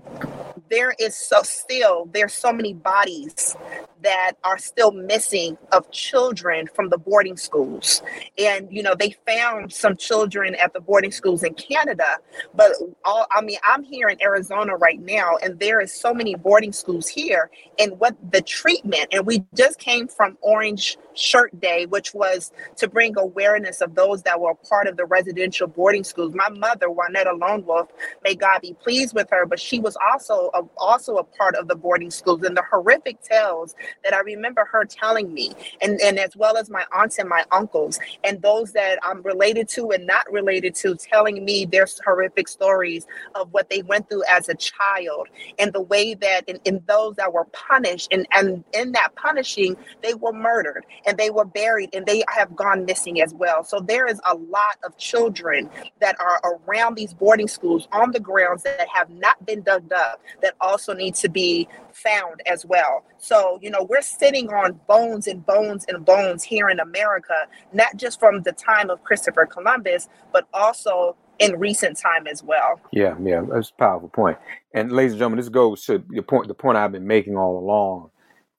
there 0.70 0.94
is 0.98 1.14
so 1.16 1.42
still 1.42 2.08
there's 2.12 2.34
so 2.34 2.52
many 2.52 2.74
bodies 2.74 3.56
that 4.02 4.32
are 4.44 4.58
still 4.58 4.92
missing 4.92 5.58
of 5.72 5.90
children 5.90 6.66
from 6.74 6.88
the 6.88 6.98
boarding 6.98 7.36
schools. 7.36 8.02
And 8.38 8.68
you 8.70 8.82
know 8.82 8.94
they 8.94 9.16
found 9.26 9.72
some 9.72 9.96
children 9.96 10.54
at 10.54 10.72
the 10.72 10.80
boarding 10.80 11.12
schools 11.12 11.42
in 11.42 11.54
canada 11.54 12.18
but 12.54 12.72
all 13.04 13.26
i 13.30 13.40
mean 13.40 13.58
i'm 13.66 13.82
here 13.82 14.08
in 14.08 14.20
arizona 14.22 14.74
right 14.76 15.00
now 15.00 15.36
and 15.42 15.58
there 15.58 15.80
is 15.80 15.92
so 15.92 16.14
many 16.14 16.34
boarding 16.34 16.72
schools 16.72 17.08
here 17.08 17.50
and 17.78 17.98
what 17.98 18.16
the 18.32 18.40
treatment 18.42 19.06
and 19.12 19.26
we 19.26 19.44
just 19.54 19.78
came 19.78 20.06
from 20.08 20.36
orange 20.40 20.96
shirt 21.20 21.58
day 21.60 21.86
which 21.86 22.14
was 22.14 22.52
to 22.76 22.88
bring 22.88 23.16
awareness 23.18 23.80
of 23.80 23.94
those 23.94 24.22
that 24.22 24.40
were 24.40 24.54
part 24.54 24.86
of 24.86 24.96
the 24.96 25.04
residential 25.06 25.66
boarding 25.66 26.04
schools. 26.04 26.34
My 26.34 26.48
mother 26.50 26.88
juanetta 26.88 27.38
lone 27.38 27.64
wolf 27.66 27.88
may 28.24 28.34
god 28.34 28.60
be 28.62 28.74
pleased 28.74 29.14
with 29.14 29.28
her 29.30 29.46
but 29.46 29.60
she 29.60 29.80
was 29.80 29.96
also 30.12 30.50
a, 30.54 30.62
also 30.78 31.16
a 31.18 31.24
part 31.24 31.54
of 31.56 31.68
the 31.68 31.76
boarding 31.76 32.10
schools 32.10 32.42
and 32.42 32.56
the 32.56 32.64
horrific 32.70 33.20
tales 33.22 33.74
that 34.04 34.14
I 34.14 34.20
remember 34.20 34.64
her 34.66 34.84
telling 34.84 35.32
me, 35.32 35.52
and, 35.82 36.00
and 36.00 36.18
as 36.18 36.36
well 36.36 36.56
as 36.56 36.70
my 36.70 36.84
aunts 36.92 37.18
and 37.18 37.28
my 37.28 37.44
uncles, 37.52 37.98
and 38.24 38.40
those 38.42 38.72
that 38.72 38.98
I'm 39.02 39.22
related 39.22 39.68
to 39.70 39.90
and 39.90 40.06
not 40.06 40.30
related 40.32 40.74
to, 40.76 40.94
telling 40.96 41.44
me 41.44 41.66
their 41.66 41.86
horrific 42.04 42.48
stories 42.48 43.06
of 43.34 43.52
what 43.52 43.70
they 43.70 43.82
went 43.82 44.08
through 44.08 44.24
as 44.30 44.48
a 44.48 44.54
child, 44.54 45.28
and 45.58 45.72
the 45.72 45.82
way 45.82 46.14
that 46.14 46.48
in, 46.48 46.60
in 46.64 46.82
those 46.86 47.16
that 47.16 47.32
were 47.32 47.46
punished, 47.46 48.08
and, 48.12 48.26
and 48.32 48.64
in 48.74 48.92
that 48.92 49.14
punishing, 49.16 49.76
they 50.02 50.14
were 50.14 50.32
murdered 50.32 50.86
they 51.16 51.30
were 51.30 51.44
buried 51.44 51.90
and 51.94 52.06
they 52.06 52.22
have 52.28 52.54
gone 52.54 52.84
missing 52.84 53.20
as 53.20 53.34
well. 53.34 53.64
So 53.64 53.80
there 53.80 54.06
is 54.06 54.20
a 54.28 54.34
lot 54.34 54.78
of 54.84 54.96
children 54.96 55.70
that 56.00 56.16
are 56.20 56.40
around 56.66 56.96
these 56.96 57.14
boarding 57.14 57.48
schools 57.48 57.88
on 57.92 58.12
the 58.12 58.20
grounds 58.20 58.62
that 58.64 58.88
have 58.88 59.10
not 59.10 59.44
been 59.46 59.62
dug 59.62 59.92
up 59.92 60.20
that 60.42 60.54
also 60.60 60.94
need 60.94 61.14
to 61.16 61.28
be 61.28 61.68
found 61.92 62.42
as 62.46 62.64
well. 62.64 63.04
So, 63.18 63.58
you 63.62 63.70
know, 63.70 63.82
we're 63.82 64.02
sitting 64.02 64.50
on 64.50 64.80
bones 64.86 65.26
and 65.26 65.44
bones 65.44 65.84
and 65.88 66.04
bones 66.04 66.42
here 66.42 66.68
in 66.70 66.80
America, 66.80 67.46
not 67.72 67.96
just 67.96 68.18
from 68.18 68.42
the 68.42 68.52
time 68.52 68.90
of 68.90 69.02
Christopher 69.04 69.46
Columbus, 69.46 70.08
but 70.32 70.46
also 70.52 71.16
in 71.38 71.58
recent 71.58 71.98
time 71.98 72.26
as 72.26 72.42
well. 72.42 72.80
Yeah, 72.92 73.16
yeah, 73.22 73.42
that's 73.50 73.70
a 73.70 73.74
powerful 73.74 74.08
point. 74.08 74.38
And 74.74 74.92
ladies 74.92 75.12
and 75.12 75.18
gentlemen, 75.18 75.38
this 75.38 75.48
goes 75.48 75.84
to 75.86 76.04
the 76.08 76.22
point 76.22 76.48
the 76.48 76.54
point 76.54 76.76
I've 76.76 76.92
been 76.92 77.06
making 77.06 77.36
all 77.36 77.58
along 77.58 78.10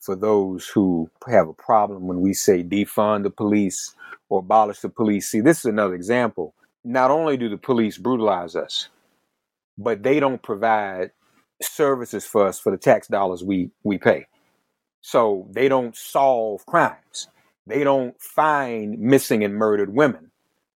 for 0.01 0.15
those 0.17 0.67
who 0.67 1.09
have 1.27 1.49
a 1.49 1.53
problem 1.53 2.07
when 2.07 2.21
we 2.21 2.33
say 2.33 2.63
defund 2.63 3.23
the 3.23 3.31
police 3.31 3.95
or 4.29 4.39
abolish 4.39 4.81
the 4.81 4.89
police. 4.89 5.29
See, 5.29 5.41
this 5.41 5.59
is 5.59 5.65
another 5.65 5.95
example. 5.95 6.55
Not 6.85 7.11
only 7.11 7.37
do 7.37 7.49
the 7.49 7.57
police 7.57 7.97
brutalize 7.99 8.55
us, 8.55 8.89
but 9.77 10.03
they 10.03 10.19
don't 10.19 10.43
provide 10.43 11.11
services 11.61 12.25
for 12.25 12.47
us 12.47 12.59
for 12.59 12.71
the 12.71 12.77
tax 12.77 13.07
dollars 13.07 13.43
we 13.43 13.71
we 13.83 13.97
pay. 13.99 14.27
So 15.01 15.47
they 15.51 15.69
don't 15.69 15.95
solve 15.95 16.65
crimes. 16.65 17.27
They 17.67 17.83
don't 17.83 18.19
find 18.21 18.99
missing 18.99 19.43
and 19.43 19.55
murdered 19.55 19.93
women 19.93 20.31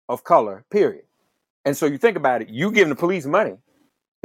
of 0.10 0.24
color, 0.24 0.66
period. 0.72 1.06
And 1.66 1.78
so 1.78 1.86
you 1.88 1.98
think 1.98 2.18
about 2.18 2.42
it, 2.42 2.50
you 2.50 2.72
giving 2.72 2.90
the 2.90 2.96
police 2.96 3.26
money. 3.26 3.58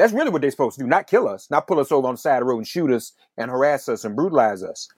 That's 0.01 0.15
really 0.15 0.31
what 0.31 0.41
they're 0.41 0.51
supposed 0.51 0.79
to 0.79 0.85
do, 0.85 0.89
not 0.89 1.07
kill 1.07 1.29
us, 1.29 1.51
not 1.51 1.67
pull 1.67 1.79
us 1.79 1.93
over 1.93 2.09
on 2.09 2.15
the 2.15 2.19
side 2.19 2.37
of 2.37 2.41
the 2.41 2.47
road 2.47 2.59
and 2.59 2.67
shoot 2.67 2.91
us 2.91 3.13
and 3.37 3.51
harass 3.51 3.87
us 3.87 4.03
and 4.03 4.17
brutalize 4.17 4.63
us. 4.63 4.89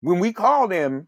When 0.00 0.18
we 0.18 0.32
call 0.32 0.66
them, 0.66 1.06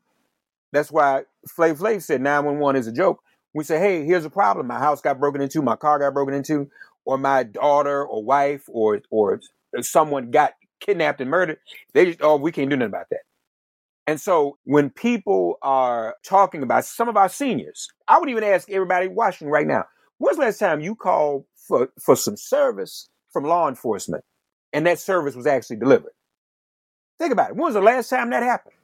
that's 0.70 0.92
why 0.92 1.24
Flav 1.48 1.78
Flav 1.78 2.02
said 2.02 2.20
911 2.20 2.81
is 2.81 2.87
a 2.87 2.92
joke. 2.92 3.20
We 3.52 3.64
say, 3.64 3.81
hey, 3.81 4.05
here's 4.05 4.24
a 4.24 4.31
problem. 4.31 4.68
My 4.68 4.78
house 4.78 5.00
got 5.00 5.18
broken 5.18 5.40
into, 5.40 5.61
my 5.61 5.74
car 5.74 5.98
got 5.98 6.14
broken 6.14 6.35
into, 6.35 6.70
or 7.05 7.18
my 7.18 7.42
daughter 7.42 8.07
or 8.07 8.22
wife 8.22 8.62
or 8.68 9.02
or 9.11 9.40
someone 9.81 10.31
got 10.31 10.52
kidnapped 10.78 11.20
and 11.20 11.28
murdered. 11.28 11.59
They 11.94 12.07
just, 12.07 12.22
oh, 12.22 12.37
we 12.37 12.52
can't 12.52 12.70
do 12.70 12.76
nothing 12.76 12.90
about 12.90 13.07
that. 13.11 13.22
And 14.07 14.20
so 14.20 14.57
when 14.62 14.88
people 14.88 15.57
are 15.62 16.14
talking 16.24 16.62
about 16.62 16.85
some 16.85 17.09
of 17.09 17.16
our 17.16 17.28
seniors, 17.28 17.88
I 18.07 18.20
would 18.20 18.31
even 18.31 18.44
ask 18.44 18.70
everybody 18.70 19.09
watching 19.09 19.48
right 19.48 19.66
now, 19.66 19.87
when's 20.18 20.37
the 20.37 20.44
last 20.44 20.61
time 20.61 20.81
you 20.81 20.94
called 20.94 21.44
for, 21.57 21.88
for 22.00 22.14
some 22.14 22.37
service 22.37 23.09
from 23.33 23.45
law 23.45 23.68
enforcement 23.68 24.25
and 24.73 24.87
that 24.87 24.99
service 24.99 25.35
was 25.35 25.47
actually 25.47 25.77
delivered? 25.77 26.12
Think 27.18 27.33
about 27.33 27.51
it. 27.51 27.57
When 27.57 27.66
was 27.66 27.75
the 27.75 27.81
last 27.81 28.09
time 28.09 28.31
that 28.31 28.42
happened? 28.42 28.75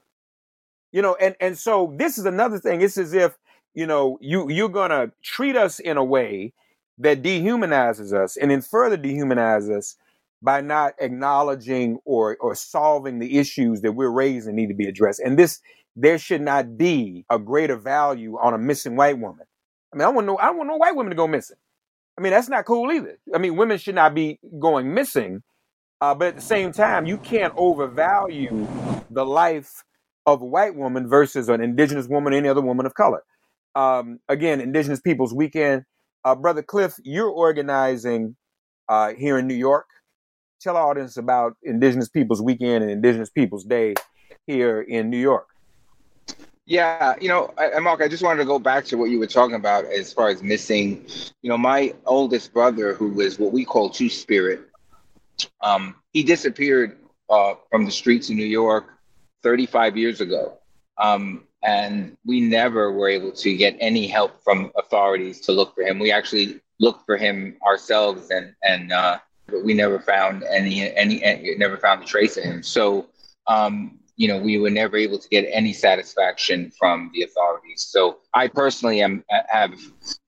You 0.93 1.03
know, 1.03 1.17
and, 1.17 1.37
and 1.41 1.59
so 1.59 1.95
this 1.97 2.19
is 2.19 2.25
another 2.25 2.59
thing. 2.59 2.81
It's 2.81 2.97
as 2.97 3.13
if, 3.13 3.37
you 3.75 3.87
know, 3.87 4.19
you 4.21 4.51
you're 4.51 4.69
gonna 4.69 5.13
treat 5.23 5.57
us 5.57 5.79
in 5.79 5.97
a 5.97 6.05
way 6.05 6.53
that 6.99 7.23
dehumanizes 7.23 8.13
us 8.13 8.37
and 8.37 8.51
then 8.51 8.61
further 8.61 8.97
dehumanizes 8.97 9.77
us 9.77 9.97
by 10.41 10.61
not 10.61 10.95
acknowledging 11.01 11.99
or 12.05 12.37
or 12.41 12.55
solving 12.55 13.19
the 13.19 13.39
issues 13.39 13.83
that 13.83 13.93
we're 13.93 14.11
raising 14.11 14.55
need 14.55 14.69
to 14.69 14.75
be 14.75 14.87
addressed. 14.89 15.21
And 15.21 15.39
this 15.39 15.61
there 15.97 16.19
should 16.19 16.43
not 16.43 16.77
be 16.79 17.25
a 17.29 17.39
greater 17.39 17.77
value 17.77 18.39
on 18.39 18.55
a 18.55 18.59
missing 18.59 18.97
white 18.97 19.19
woman. 19.19 19.47
I 19.93 19.97
mean, 19.97 20.07
I 20.07 20.11
want 20.11 20.27
no 20.27 20.37
I 20.37 20.51
want 20.51 20.69
no 20.69 20.77
white 20.77 20.97
women 20.97 21.11
to 21.11 21.17
go 21.17 21.27
missing. 21.27 21.57
I 22.19 22.21
mean, 22.21 22.33
that's 22.33 22.49
not 22.49 22.65
cool 22.65 22.91
either. 22.93 23.19
I 23.33 23.39
mean, 23.39 23.57
women 23.57 23.79
should 23.79 23.95
not 23.95 24.15
be 24.15 24.41
going 24.59 24.93
missing. 24.93 25.43
Uh, 26.01 26.15
but 26.15 26.29
at 26.29 26.37
the 26.37 26.43
same 26.43 26.73
time, 26.73 27.07
you 27.07 27.17
can't 27.19 27.53
overvalue 27.57 28.67
the 29.11 29.25
life 29.25 29.85
of 30.27 30.43
a 30.43 30.45
white 30.45 30.75
woman 30.75 31.09
versus 31.09 31.49
an 31.49 31.61
indigenous 31.61 32.07
woman 32.07 32.33
or 32.35 32.37
any 32.37 32.49
other 32.49 32.61
woman 32.61 32.87
of 32.87 32.95
color. 32.95 33.23
Um, 33.75 34.19
again, 34.29 34.61
Indigenous 34.61 35.01
Peoples 35.01 35.35
Weekend. 35.35 35.85
Uh, 36.25 36.35
Brother 36.35 36.63
Cliff, 36.63 36.95
you're 37.03 37.31
organizing 37.31 38.37
uh, 38.89 39.15
here 39.15 39.39
in 39.39 39.47
New 39.47 39.55
York 39.55 39.87
tell 40.61 40.77
our 40.77 40.91
audience 40.91 41.17
about 41.17 41.57
Indigenous 41.63 42.09
Peoples 42.09 42.43
Weekend 42.43 42.83
and 42.83 42.91
Indigenous 42.91 43.31
Peoples 43.31 43.65
Day 43.65 43.95
here 44.47 44.81
in 44.81 45.11
New 45.11 45.19
York. 45.19 45.48
Yeah, 46.69 47.15
you 47.19 47.29
know, 47.31 47.55
Mark, 47.81 48.03
I 48.03 48.09
just 48.09 48.23
wanted 48.23 48.41
to 48.41 48.45
go 48.45 48.59
back 48.59 48.85
to 48.87 48.99
what 48.99 49.09
you 49.09 49.19
were 49.19 49.27
talking 49.27 49.55
about 49.55 49.87
as 49.87 50.13
far 50.13 50.29
as 50.29 50.43
missing. 50.43 51.07
You 51.41 51.49
know, 51.49 51.57
my 51.57 51.95
oldest 52.05 52.53
brother, 52.53 52.93
who 52.93 53.21
is 53.21 53.39
what 53.39 53.53
we 53.53 53.65
call 53.65 53.89
Two 53.89 54.11
Spirit, 54.11 54.69
um, 55.63 55.95
he 56.13 56.23
disappeared 56.23 56.99
uh, 57.31 57.55
from 57.71 57.87
the 57.87 57.91
streets 57.91 58.29
of 58.29 58.37
New 58.37 58.45
York 58.45 58.85
35 59.43 59.97
years 59.97 60.21
ago. 60.21 60.59
Um, 60.99 61.45
and 61.63 62.19
we 62.27 62.43
never 62.43 62.93
were 62.93 63.09
able 63.09 63.33
to 63.33 63.57
get 63.57 63.75
any 63.81 64.07
help 64.07 64.45
from 64.45 64.71
authorities 64.77 65.41
to 65.47 65.53
look 65.53 65.75
for 65.75 65.85
him. 65.85 65.99
We 65.99 66.13
actually 66.13 66.61
looked 66.81 67.07
for 67.07 67.17
him 67.17 67.57
ourselves 67.67 68.31
and, 68.31 68.55
and, 68.63 68.93
uh, 68.93 69.21
but 69.47 69.65
we 69.65 69.73
never 69.73 69.99
found 70.01 70.45
any, 70.45 70.95
any, 70.95 71.25
any 71.25 71.57
never 71.57 71.79
found 71.79 72.03
a 72.03 72.07
trace 72.07 72.37
of 72.37 72.45
him. 72.45 72.63
So, 72.63 73.07
um, 73.47 73.99
you 74.19 74.27
know, 74.27 74.37
we 74.37 74.59
were 74.59 74.69
never 74.69 74.97
able 74.97 75.19
to 75.19 75.29
get 75.29 75.49
any 75.51 75.73
satisfaction 75.73 76.73
from 76.77 77.11
the 77.15 77.23
authorities. 77.23 77.87
So 77.89 78.19
I 78.35 78.49
personally 78.49 79.01
am 79.01 79.25
have, 79.49 79.73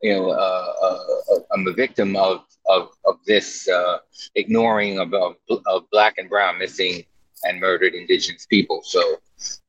you 0.01 0.15
know, 0.15 0.31
uh, 0.31 0.73
uh, 0.83 1.39
I'm 1.53 1.67
a 1.67 1.73
victim 1.73 2.17
of 2.17 2.45
of, 2.69 2.93
of 3.05 3.17
this 3.27 3.69
uh, 3.69 3.99
ignoring 4.37 5.01
of, 5.01 5.13
of, 5.13 5.35
of 5.67 5.91
black 5.91 6.19
and 6.19 6.31
brown 6.31 6.59
missing 6.59 7.05
and 7.43 7.59
murdered 7.59 7.95
indigenous 7.95 8.47
people. 8.47 8.81
So, 8.85 9.17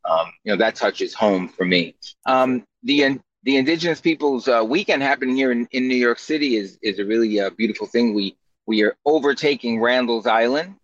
um, 0.07 0.31
you 0.43 0.51
know, 0.51 0.57
that 0.57 0.75
touches 0.75 1.15
home 1.15 1.47
for 1.47 1.65
me. 1.65 1.95
Um, 2.27 2.63
the 2.83 3.19
the 3.43 3.57
Indigenous 3.57 3.99
Peoples 3.99 4.47
uh, 4.47 4.63
Weekend 4.67 5.01
happening 5.01 5.35
here 5.35 5.51
in, 5.51 5.67
in 5.71 5.87
New 5.87 5.95
York 5.95 6.19
City 6.19 6.57
is 6.57 6.77
is 6.83 6.99
a 6.99 7.05
really 7.05 7.39
uh, 7.39 7.49
beautiful 7.51 7.87
thing. 7.87 8.13
We 8.13 8.37
we 8.67 8.83
are 8.83 8.95
overtaking 9.03 9.81
Randall's 9.81 10.27
Island. 10.27 10.75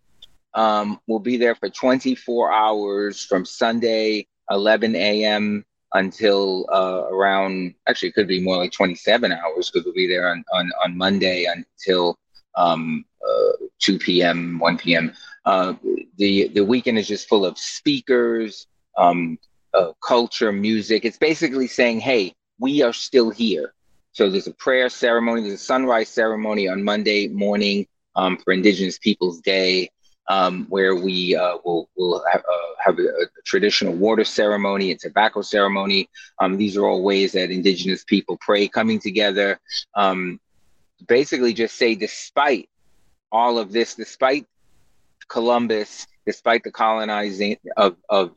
Um, 0.58 1.00
we'll 1.06 1.20
be 1.20 1.36
there 1.36 1.54
for 1.54 1.70
24 1.70 2.52
hours 2.52 3.24
from 3.24 3.44
Sunday, 3.44 4.26
11 4.50 4.96
a.m. 4.96 5.64
until 5.94 6.66
uh, 6.72 7.04
around, 7.12 7.74
actually, 7.88 8.08
it 8.08 8.16
could 8.16 8.26
be 8.26 8.42
more 8.42 8.56
like 8.56 8.72
27 8.72 9.30
hours 9.30 9.70
because 9.70 9.84
we'll 9.84 9.94
be 9.94 10.08
there 10.08 10.28
on, 10.28 10.44
on, 10.52 10.68
on 10.84 10.98
Monday 10.98 11.46
until 11.46 12.18
um, 12.56 13.04
uh, 13.24 13.66
2 13.78 14.00
p.m., 14.00 14.58
1 14.58 14.78
p.m. 14.78 15.12
Uh, 15.44 15.74
the, 16.16 16.48
the 16.48 16.64
weekend 16.64 16.98
is 16.98 17.06
just 17.06 17.28
full 17.28 17.46
of 17.46 17.56
speakers, 17.56 18.66
um, 18.96 19.38
uh, 19.74 19.92
culture, 20.04 20.50
music. 20.50 21.04
It's 21.04 21.18
basically 21.18 21.68
saying, 21.68 22.00
hey, 22.00 22.34
we 22.58 22.82
are 22.82 22.92
still 22.92 23.30
here. 23.30 23.74
So 24.10 24.28
there's 24.28 24.48
a 24.48 24.54
prayer 24.54 24.88
ceremony, 24.88 25.42
there's 25.42 25.60
a 25.60 25.64
sunrise 25.64 26.08
ceremony 26.08 26.66
on 26.66 26.82
Monday 26.82 27.28
morning 27.28 27.86
um, 28.16 28.36
for 28.38 28.52
Indigenous 28.52 28.98
Peoples 28.98 29.40
Day, 29.40 29.88
um, 30.28 30.66
where 30.68 30.94
we 30.94 31.34
uh, 31.34 31.58
will 31.64 31.88
will 31.96 32.24
have, 32.30 32.42
uh, 32.42 32.74
have 32.84 32.98
a, 32.98 33.02
a, 33.02 33.26
traditional 33.44 33.94
water 33.94 34.24
ceremony, 34.24 34.90
and 34.90 35.00
tobacco 35.00 35.42
ceremony. 35.42 36.08
Um, 36.38 36.56
these 36.56 36.76
are 36.76 36.84
all 36.84 37.02
ways 37.02 37.32
that 37.32 37.50
Indigenous 37.50 38.04
people 38.04 38.38
pray, 38.40 38.68
coming 38.68 39.00
together. 39.00 39.58
Um, 39.94 40.38
basically, 41.06 41.54
just 41.54 41.76
say, 41.76 41.94
despite 41.94 42.68
all 43.32 43.58
of 43.58 43.72
this, 43.72 43.94
despite 43.94 44.46
Columbus, 45.28 46.06
despite 46.26 46.62
the 46.62 46.72
colonizing 46.72 47.56
of 47.76 47.96
of 48.08 48.32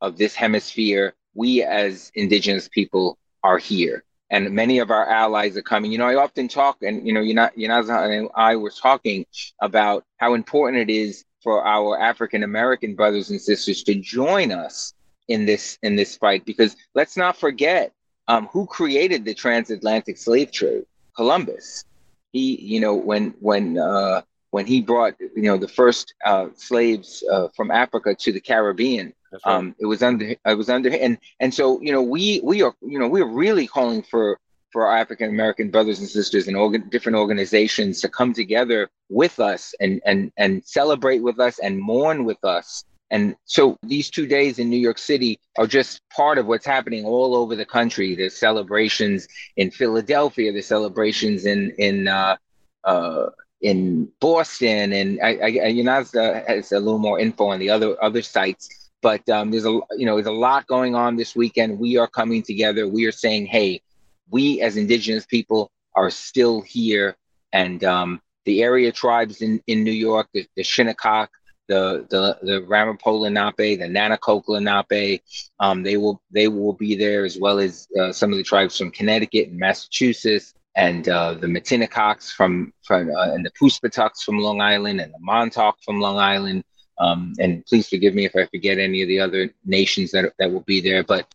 of 0.00 0.16
this 0.16 0.34
hemisphere, 0.34 1.14
we 1.34 1.62
as 1.62 2.10
Indigenous 2.14 2.68
people 2.68 3.18
are 3.42 3.58
here 3.58 4.02
and 4.30 4.50
many 4.50 4.78
of 4.78 4.90
our 4.90 5.06
allies 5.08 5.56
are 5.56 5.62
coming. 5.62 5.92
You 5.92 5.98
know, 5.98 6.06
I 6.08 6.16
often 6.16 6.48
talk, 6.48 6.78
and 6.82 7.06
you 7.06 7.12
know, 7.12 7.20
you're 7.20 7.50
and 7.56 8.28
I 8.34 8.56
were 8.56 8.70
talking 8.70 9.26
about 9.60 10.04
how 10.16 10.34
important 10.34 10.88
it 10.88 10.92
is 10.92 11.24
for 11.44 11.64
our 11.64 12.00
African 12.00 12.42
American 12.42 12.96
brothers 12.96 13.30
and 13.30 13.40
sisters 13.40 13.84
to 13.84 13.94
join 13.94 14.50
us 14.50 14.94
in 15.28 15.46
this 15.46 15.78
in 15.82 15.94
this 15.94 16.16
fight, 16.16 16.44
because 16.44 16.76
let's 16.94 17.16
not 17.16 17.36
forget 17.36 17.92
um, 18.26 18.48
who 18.48 18.66
created 18.66 19.24
the 19.24 19.34
transatlantic 19.34 20.18
slave 20.18 20.50
trade, 20.50 20.86
Columbus. 21.14 21.84
He, 22.32 22.60
you 22.60 22.80
know, 22.80 22.94
when 22.94 23.34
when 23.40 23.78
uh, 23.78 24.22
when 24.50 24.66
he 24.66 24.80
brought, 24.80 25.14
you 25.20 25.42
know, 25.42 25.58
the 25.58 25.68
first 25.68 26.14
uh, 26.24 26.48
slaves 26.56 27.22
uh, 27.30 27.48
from 27.54 27.70
Africa 27.70 28.16
to 28.16 28.32
the 28.32 28.40
Caribbean 28.40 29.12
Right. 29.44 29.54
Um, 29.54 29.74
it 29.78 29.86
was 29.86 30.02
under 30.02 30.26
it 30.26 30.56
was 30.56 30.68
under 30.68 30.90
and 30.90 31.18
and 31.40 31.52
so 31.52 31.80
you 31.80 31.92
know 31.92 32.02
we 32.02 32.40
we 32.44 32.62
are 32.62 32.74
you 32.82 32.98
know 32.98 33.08
we're 33.08 33.26
really 33.26 33.66
calling 33.66 34.02
for 34.02 34.38
for 34.74 34.88
our 34.88 34.98
African 34.98 35.30
American 35.30 35.70
brothers 35.70 36.00
and 36.00 36.08
sisters 36.08 36.48
and 36.48 36.56
organ, 36.56 36.88
different 36.90 37.16
organizations 37.16 38.00
to 38.00 38.08
come 38.08 38.34
together 38.34 38.90
with 39.08 39.38
us 39.38 39.72
and 39.80 40.02
and 40.04 40.32
and 40.36 40.62
celebrate 40.66 41.22
with 41.22 41.38
us 41.38 41.60
and 41.60 41.80
mourn 41.80 42.24
with 42.24 42.44
us. 42.44 42.84
And 43.12 43.36
so 43.44 43.78
these 43.84 44.10
two 44.10 44.26
days 44.26 44.58
in 44.58 44.68
New 44.68 44.82
York 44.88 44.98
City 44.98 45.38
are 45.56 45.68
just 45.68 46.00
part 46.10 46.38
of 46.38 46.46
what's 46.46 46.66
happening 46.66 47.04
all 47.04 47.36
over 47.36 47.54
the 47.54 47.64
country. 47.64 48.16
There's 48.16 48.36
celebrations 48.36 49.28
in 49.56 49.70
Philadelphia, 49.70 50.50
there's 50.50 50.66
celebrations 50.66 51.46
in 51.46 51.70
in 51.78 52.08
uh, 52.08 52.36
uh, 52.82 53.26
in 53.60 54.08
Boston, 54.20 54.92
and 54.92 55.20
I, 55.22 55.30
I, 55.64 56.52
has 56.52 56.72
a 56.72 56.80
little 56.80 56.98
more 56.98 57.20
info 57.20 57.46
on 57.46 57.60
the 57.60 57.70
other 57.70 57.90
other 58.02 58.22
sites 58.22 58.84
but 59.04 59.28
um, 59.28 59.50
there's 59.50 59.66
a 59.66 59.78
you 59.98 60.06
know 60.06 60.14
there's 60.16 60.26
a 60.26 60.32
lot 60.48 60.66
going 60.66 60.94
on 60.94 61.14
this 61.14 61.36
weekend. 61.36 61.78
We 61.78 61.98
are 61.98 62.08
coming 62.08 62.42
together. 62.42 62.88
We 62.88 63.04
are 63.04 63.12
saying, 63.12 63.44
hey, 63.46 63.82
we 64.30 64.60
as 64.60 64.76
Indigenous 64.76 65.26
people 65.26 65.70
are 65.94 66.10
still 66.10 66.60
here, 66.60 67.16
and 67.52 67.82
um, 67.84 68.20
the 68.44 68.62
area 68.62 68.92
tribes 68.92 69.42
in, 69.42 69.62
in 69.66 69.84
New 69.84 69.92
York, 69.92 70.28
the, 70.34 70.46
the 70.56 70.62
Shinnecock, 70.62 71.28
the 71.68 72.06
the 72.10 72.38
the 72.42 72.62
Ramapo 72.62 73.12
Lenape, 73.12 73.78
the 73.78 73.88
Nanticoke 73.88 74.48
Lenape, 74.48 75.22
um, 75.60 75.82
they 75.82 75.96
will 75.96 76.20
they 76.30 76.48
will 76.48 76.74
be 76.74 76.94
there 76.94 77.24
as 77.24 77.38
well 77.38 77.58
as 77.58 77.88
uh, 77.98 78.12
some 78.12 78.32
of 78.32 78.36
the 78.36 78.44
tribes 78.44 78.76
from 78.76 78.90
Connecticut 78.90 79.48
and 79.48 79.58
Massachusetts, 79.58 80.54
and 80.76 81.08
uh, 81.08 81.34
the 81.34 81.46
Matinecoks 81.46 82.32
from 82.32 82.72
from 82.82 83.10
uh, 83.10 83.32
and 83.32 83.44
the 83.44 83.50
Poospatucks 83.52 84.22
from 84.22 84.38
Long 84.38 84.60
Island, 84.60 85.00
and 85.00 85.12
the 85.12 85.18
Montauk 85.20 85.76
from 85.82 86.00
Long 86.00 86.18
Island, 86.18 86.64
um, 86.98 87.32
and 87.38 87.64
please 87.66 87.88
forgive 87.88 88.14
me 88.14 88.24
if 88.24 88.36
I 88.36 88.46
forget 88.46 88.78
any 88.78 89.02
of 89.02 89.08
the 89.08 89.20
other 89.20 89.50
nations 89.64 90.10
that, 90.12 90.32
that 90.38 90.52
will 90.52 90.60
be 90.60 90.80
there, 90.80 91.02
but 91.02 91.26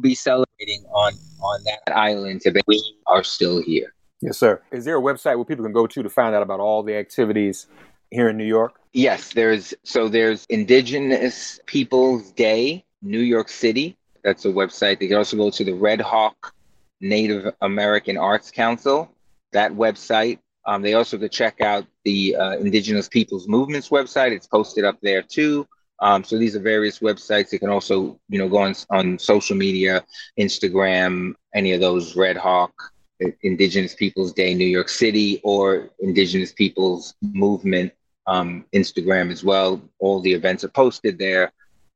be 0.00 0.14
celebrating 0.14 0.84
on, 0.90 1.12
on 1.40 1.64
that 1.64 1.96
island 1.96 2.40
today. 2.42 2.60
We 2.66 2.82
are 3.06 3.24
still 3.24 3.62
here. 3.62 3.92
Yes, 4.20 4.38
sir. 4.38 4.62
Is 4.72 4.84
there 4.84 4.96
a 4.96 5.00
website 5.00 5.36
where 5.36 5.44
people 5.44 5.64
can 5.64 5.72
go 5.72 5.86
to 5.86 6.02
to 6.02 6.08
find 6.08 6.34
out 6.34 6.42
about 6.42 6.60
all 6.60 6.82
the 6.82 6.96
activities 6.96 7.66
here 8.10 8.28
in 8.28 8.36
New 8.36 8.44
York? 8.44 8.80
Yes, 8.92 9.34
there's 9.34 9.74
so 9.82 10.08
there's 10.08 10.46
Indigenous 10.48 11.60
Peoples 11.66 12.32
Day, 12.32 12.84
New 13.02 13.20
York 13.20 13.48
City. 13.48 13.96
That's 14.24 14.44
a 14.44 14.48
website. 14.48 14.98
They 15.00 15.08
can 15.08 15.18
also 15.18 15.36
go 15.36 15.50
to 15.50 15.64
the 15.64 15.74
Red 15.74 16.00
Hawk 16.00 16.54
Native 17.00 17.52
American 17.60 18.16
Arts 18.16 18.50
Council. 18.50 19.10
That 19.52 19.72
website 19.72 20.38
um, 20.66 20.82
they 20.82 20.94
also 20.94 21.16
could 21.16 21.32
check 21.32 21.60
out 21.60 21.86
the 22.04 22.36
uh, 22.36 22.56
Indigenous 22.58 23.08
Peoples 23.08 23.46
Movements 23.48 23.88
website. 23.88 24.32
It's 24.32 24.48
posted 24.48 24.84
up 24.84 24.98
there 25.00 25.22
too. 25.22 25.66
Um, 26.00 26.24
so 26.24 26.38
these 26.38 26.54
are 26.54 26.60
various 26.60 26.98
websites. 26.98 27.52
You 27.52 27.58
can 27.58 27.70
also, 27.70 28.18
you 28.28 28.38
know, 28.38 28.48
go 28.48 28.58
on 28.58 28.74
on 28.90 29.18
social 29.18 29.56
media, 29.56 30.04
Instagram, 30.38 31.34
any 31.54 31.72
of 31.72 31.80
those 31.80 32.16
Red 32.16 32.36
Hawk, 32.36 32.72
Indigenous 33.42 33.94
Peoples 33.94 34.32
Day, 34.32 34.54
New 34.54 34.66
York 34.66 34.88
City, 34.88 35.40
or 35.42 35.90
Indigenous 36.00 36.52
Peoples 36.52 37.14
Movement 37.22 37.92
um, 38.26 38.64
Instagram 38.74 39.30
as 39.30 39.44
well. 39.44 39.80
All 39.98 40.20
the 40.20 40.32
events 40.32 40.64
are 40.64 40.68
posted 40.68 41.18
there. 41.18 41.52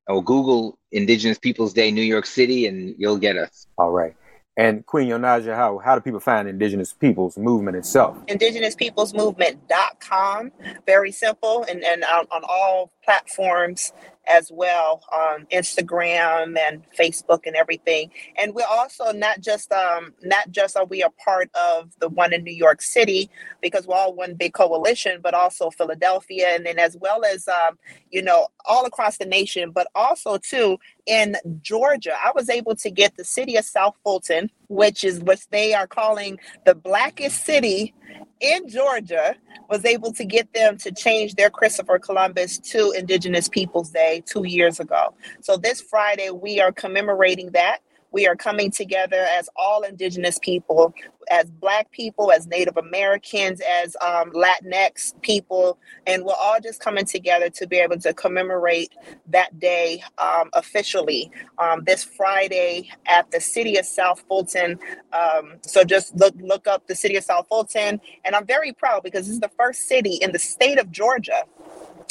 Or 0.07 0.25
Google 0.25 0.79
Indigenous 0.91 1.39
Peoples 1.39 1.73
Day, 1.73 1.91
New 1.91 2.03
York 2.03 2.27
City, 2.27 2.67
and 2.67 2.95
you'll 2.99 3.19
get 3.19 3.37
us. 3.37 3.67
All 3.79 3.93
right. 3.93 4.17
And 4.57 4.85
Queen 4.85 5.09
Yonaja, 5.09 5.55
how, 5.55 5.79
how 5.79 5.95
do 5.95 6.01
people 6.01 6.19
find 6.21 6.49
Indigenous 6.49 6.93
Peoples 6.93 7.39
Movement 7.39 7.77
itself? 7.77 8.17
IndigenousPeoplesMovement.com. 8.27 10.53
Very 10.87 11.13
simple 11.13 11.65
and, 11.69 11.85
and 11.85 12.03
on, 12.05 12.27
on 12.31 12.43
all 12.49 12.91
platforms 13.05 13.93
as 14.29 14.51
well 14.53 15.03
on 15.13 15.47
Instagram 15.53 16.59
and 16.59 16.83
Facebook 16.99 17.47
and 17.47 17.57
everything. 17.57 18.11
And 18.39 18.55
we're 18.55 18.65
also 18.69 19.13
not 19.13 19.41
just 19.41 19.73
um, 19.73 20.13
not 20.23 20.51
just 20.51 20.77
are 20.77 20.85
we 20.85 21.03
a 21.03 21.11
part 21.11 21.51
of 21.55 21.93
the 22.01 22.09
one 22.09 22.33
in 22.33 22.45
New 22.45 22.55
York 22.55 22.83
City 22.83 23.31
because 23.61 23.87
we're 23.87 23.97
all 23.97 24.15
one 24.15 24.35
big 24.35 24.53
coalition, 24.53 25.21
but 25.23 25.35
also 25.35 25.71
Philadelphia, 25.71 26.49
and 26.55 26.67
then 26.67 26.79
as 26.79 26.97
well 27.01 27.25
as 27.25 27.49
um, 27.49 27.79
you 28.11 28.23
know 28.23 28.49
all 28.65 28.87
across 28.87 29.19
the 29.19 29.27
nation, 29.27 29.71
but 29.71 29.89
also 29.95 30.39
too 30.39 30.79
in 31.07 31.37
Georgia. 31.63 32.13
I 32.23 32.33
was 32.35 32.49
able 32.49 32.77
to 32.77 32.91
get 32.91 33.17
the 33.17 33.25
city 33.25 33.57
of 33.57 33.65
South 33.65 33.97
Fulton, 34.05 34.51
which 34.69 35.05
is 35.05 35.21
what 35.21 35.45
they 35.51 35.75
are 35.75 35.87
calling 35.87 36.39
the 36.65 36.75
blackest 36.75 37.45
city 37.45 37.95
in 38.41 38.69
Georgia 38.69 39.35
was 39.69 39.85
able 39.85 40.13
to 40.13 40.25
get 40.25 40.53
them 40.53 40.77
to 40.79 40.93
change 40.93 41.35
their 41.35 41.51
Christopher 41.51 41.99
Columbus 41.99 42.59
to 42.59 42.93
Indigenous 42.93 43.49
Peoples 43.49 43.91
Day 43.91 44.23
two 44.27 44.47
years 44.47 44.81
ago. 44.81 45.15
So 45.41 45.57
this 45.57 45.81
Friday, 45.81 46.31
we 46.31 46.61
are 46.61 46.73
commemorating 46.73 47.51
that. 47.51 47.79
We 48.13 48.27
are 48.27 48.37
coming 48.37 48.71
together 48.71 49.27
as 49.39 49.49
all 49.57 49.83
Indigenous 49.83 50.39
people, 50.41 50.95
as 51.31 51.51
Black 51.51 51.91
people, 51.93 52.33
as 52.33 52.47
Native 52.47 52.77
Americans, 52.77 53.61
as 53.83 53.97
um, 54.05 54.33
Latinx 54.33 55.21
people, 55.23 55.79
and 56.07 56.25
we're 56.25 56.35
all 56.35 56.59
just 56.61 56.81
coming 56.81 57.05
together 57.05 57.51
to 57.51 57.67
be 57.67 57.77
able 57.79 57.99
to 57.99 58.13
commemorate 58.15 58.93
that 59.29 59.59
day 59.59 60.03
um, 60.19 60.51
officially 60.55 61.31
um, 61.59 61.85
this 61.85 62.03
Friday 62.05 62.91
at 63.07 63.31
the 63.31 63.41
city 63.41 63.77
of 63.79 63.87
South 63.87 64.23
Fulton. 64.29 64.79
Um, 65.13 65.55
so 65.63 65.85
just 65.85 66.17
look 66.17 66.35
look 66.41 66.67
up 66.67 66.87
the 66.87 66.95
city 66.95 67.17
of 67.17 67.25
South 67.25 67.47
Fulton, 67.49 68.01
and 68.25 68.35
I'm 68.35 68.47
very 68.47 68.73
proud 68.73 69.03
because 69.03 69.27
this 69.27 69.35
is 69.35 69.41
the 69.41 69.51
first 69.57 69.87
city 69.89 70.19
in 70.21 70.33
the 70.33 70.39
state 70.39 70.79
of 70.79 70.91
Georgia 70.91 71.45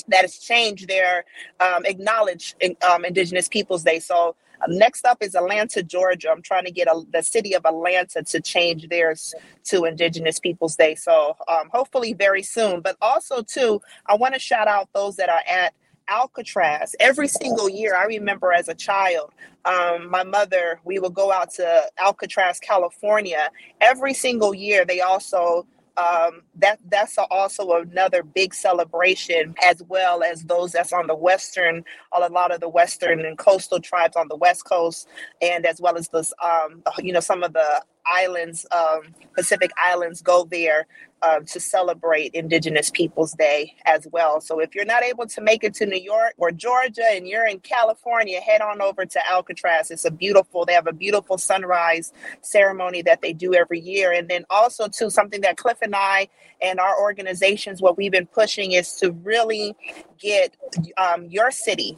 that 0.08 0.22
has 0.22 0.38
changed 0.38 0.88
their 0.88 1.26
um, 1.60 1.86
acknowledge 1.86 2.56
um, 2.90 3.06
Indigenous 3.06 3.48
Peoples 3.48 3.84
Day. 3.84 4.00
So 4.00 4.36
Next 4.68 5.06
up 5.06 5.18
is 5.22 5.36
Atlanta, 5.36 5.84
Georgia. 5.84 6.30
I'm 6.30 6.42
trying 6.42 6.66
to 6.66 6.72
get 6.72 6.88
a, 6.88 7.02
the 7.12 7.22
city 7.22 7.54
of 7.56 7.66
Atlanta 7.66 8.24
to 8.24 8.42
change 8.42 8.88
theirs 8.90 9.34
to 9.66 9.86
Indigenous 9.86 10.40
Peoples 10.40 10.76
Day. 10.76 10.96
So 10.96 11.36
um, 11.48 11.70
hopefully 11.72 12.14
very 12.14 12.44
soon. 12.44 12.82
But 12.82 12.98
also 13.02 13.42
too, 13.42 13.82
I 14.06 14.16
want 14.16 14.34
to 14.34 14.40
shout 14.40 14.68
out 14.68 14.90
those 14.94 15.16
that 15.18 15.30
are 15.30 15.44
at 15.50 15.74
Alcatraz 16.10 16.96
every 17.00 17.28
single 17.28 17.70
year. 17.70 17.96
I 17.96 18.06
remember 18.06 18.52
as 18.52 18.68
a 18.68 18.74
child, 18.74 19.32
um, 19.66 20.10
my 20.10 20.24
mother, 20.24 20.80
we 20.84 21.00
would 21.00 21.14
go 21.14 21.32
out 21.32 21.52
to 21.54 21.84
Alcatraz, 22.00 22.60
California. 22.60 23.50
Every 23.80 24.14
single 24.14 24.54
year, 24.54 24.86
they 24.86 25.02
also 25.02 25.68
um, 26.00 26.42
that 26.56 26.80
that's 26.90 27.18
also 27.18 27.72
another 27.74 28.24
big 28.24 28.54
celebration, 28.54 29.56
as 29.70 29.82
well 29.84 30.24
as 30.24 30.44
those 30.44 30.72
that's 30.72 30.94
on 30.94 31.08
the 31.08 31.16
western, 31.16 31.84
a 32.14 32.30
lot 32.30 32.52
of 32.52 32.62
the 32.62 32.70
western 32.70 33.26
and 33.26 33.38
coastal 33.38 33.80
tribes 33.80 34.16
on 34.16 34.28
the 34.30 34.36
west 34.38 34.66
coast, 34.66 35.08
and 35.42 35.66
as 35.66 35.82
well 35.82 35.98
as 35.98 36.08
this, 36.10 36.34
um, 36.44 36.84
you 37.00 37.12
know, 37.14 37.20
some 37.20 37.44
of 37.44 37.54
the 37.54 37.84
islands, 38.06 38.66
um, 38.72 39.02
Pacific 39.36 39.72
islands, 39.78 40.22
go 40.22 40.46
there 40.50 40.88
um, 41.22 41.46
to 41.46 41.60
celebrate 41.60 42.34
Indigenous 42.34 42.90
Peoples 42.90 43.34
Day 43.34 43.76
as 43.86 44.08
well. 44.12 44.42
So 44.42 44.60
if 44.60 44.74
you're 44.74 44.86
not 44.86 45.04
able 45.04 45.28
to 45.28 45.42
make 45.42 45.64
it 45.64 45.74
to 45.76 45.86
New 45.86 46.00
York 46.02 46.34
or 46.38 46.52
Georgia 46.52 47.04
and 47.06 47.28
you're 47.28 47.46
in 47.46 47.60
California, 47.60 48.40
head 48.40 48.62
on 48.62 48.82
over 48.82 49.06
to 49.06 49.20
Alcatraz. 49.30 49.92
It's 49.92 50.06
a 50.06 50.12
beautiful, 50.12 50.66
they 50.66 50.74
have 50.74 50.88
a 50.88 50.94
beautiful 50.94 51.38
sunrise 51.38 52.14
ceremony 52.42 53.02
that 53.04 53.22
they 53.22 53.34
do 53.34 53.54
every 53.54 53.80
year. 53.80 54.12
And 54.12 54.28
then 54.30 54.46
also, 54.50 54.88
to 54.88 55.12
something 55.12 55.42
that 55.42 55.58
Cliff 55.58 55.78
and 55.82 55.96
I 55.96 56.30
and 56.62 56.80
our 56.80 57.00
organizations, 57.00 57.82
what 57.82 57.98
we've 57.98 58.12
been 58.12 58.28
pushing 58.28 58.72
is 58.74 58.94
to 58.96 59.12
really 59.12 59.76
get 60.18 60.56
um, 60.98 61.26
your 61.26 61.52
city 61.52 61.98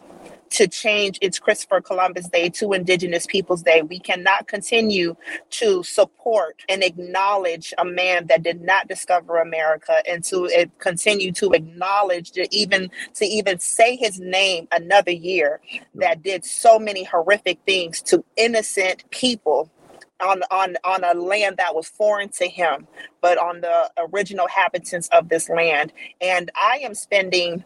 to 0.52 0.68
change 0.68 1.20
its 1.22 1.40
Christopher 1.40 1.82
Columbus 1.82 2.30
Day 2.30 2.50
to 2.52 2.74
Indigenous 2.74 3.28
Peoples 3.28 3.64
Day. 3.64 3.84
We 3.84 4.00
cannot 4.00 4.48
continue 4.48 5.16
to 5.52 5.84
support 5.84 6.62
and 6.70 6.84
acknowledge 6.84 7.74
a 7.78 7.86
man 7.86 8.28
that 8.28 8.44
did 8.44 8.62
not 8.62 8.88
discover 8.88 9.40
America 9.40 9.96
and 10.10 10.24
to 10.26 10.46
uh, 10.58 10.66
continue 10.80 11.32
to 11.34 11.52
acknowledge 11.54 12.32
to 12.34 12.48
even 12.56 12.92
to 13.16 13.26
even 13.26 13.60
say 13.60 13.98
his 13.98 14.20
name 14.20 14.68
another 14.72 15.12
year 15.12 15.62
that 15.96 16.24
did 16.24 16.46
so 16.46 16.80
many 16.80 17.04
horrific 17.06 17.60
things 17.66 18.02
to 18.04 18.24
innocent 18.38 19.10
people 19.12 19.72
on 20.22 20.44
on 20.52 20.78
on 20.86 21.04
a 21.04 21.14
land 21.14 21.58
that 21.58 21.76
was 21.76 21.88
foreign 21.90 22.30
to 22.30 22.48
him, 22.48 22.88
but 23.22 23.38
on 23.38 23.62
the 23.62 23.92
original 24.14 24.46
inhabitants 24.48 25.10
of 25.10 25.30
this 25.30 25.50
land. 25.50 25.94
And 26.22 26.52
I 26.56 26.80
am 26.84 26.96
spending 26.96 27.64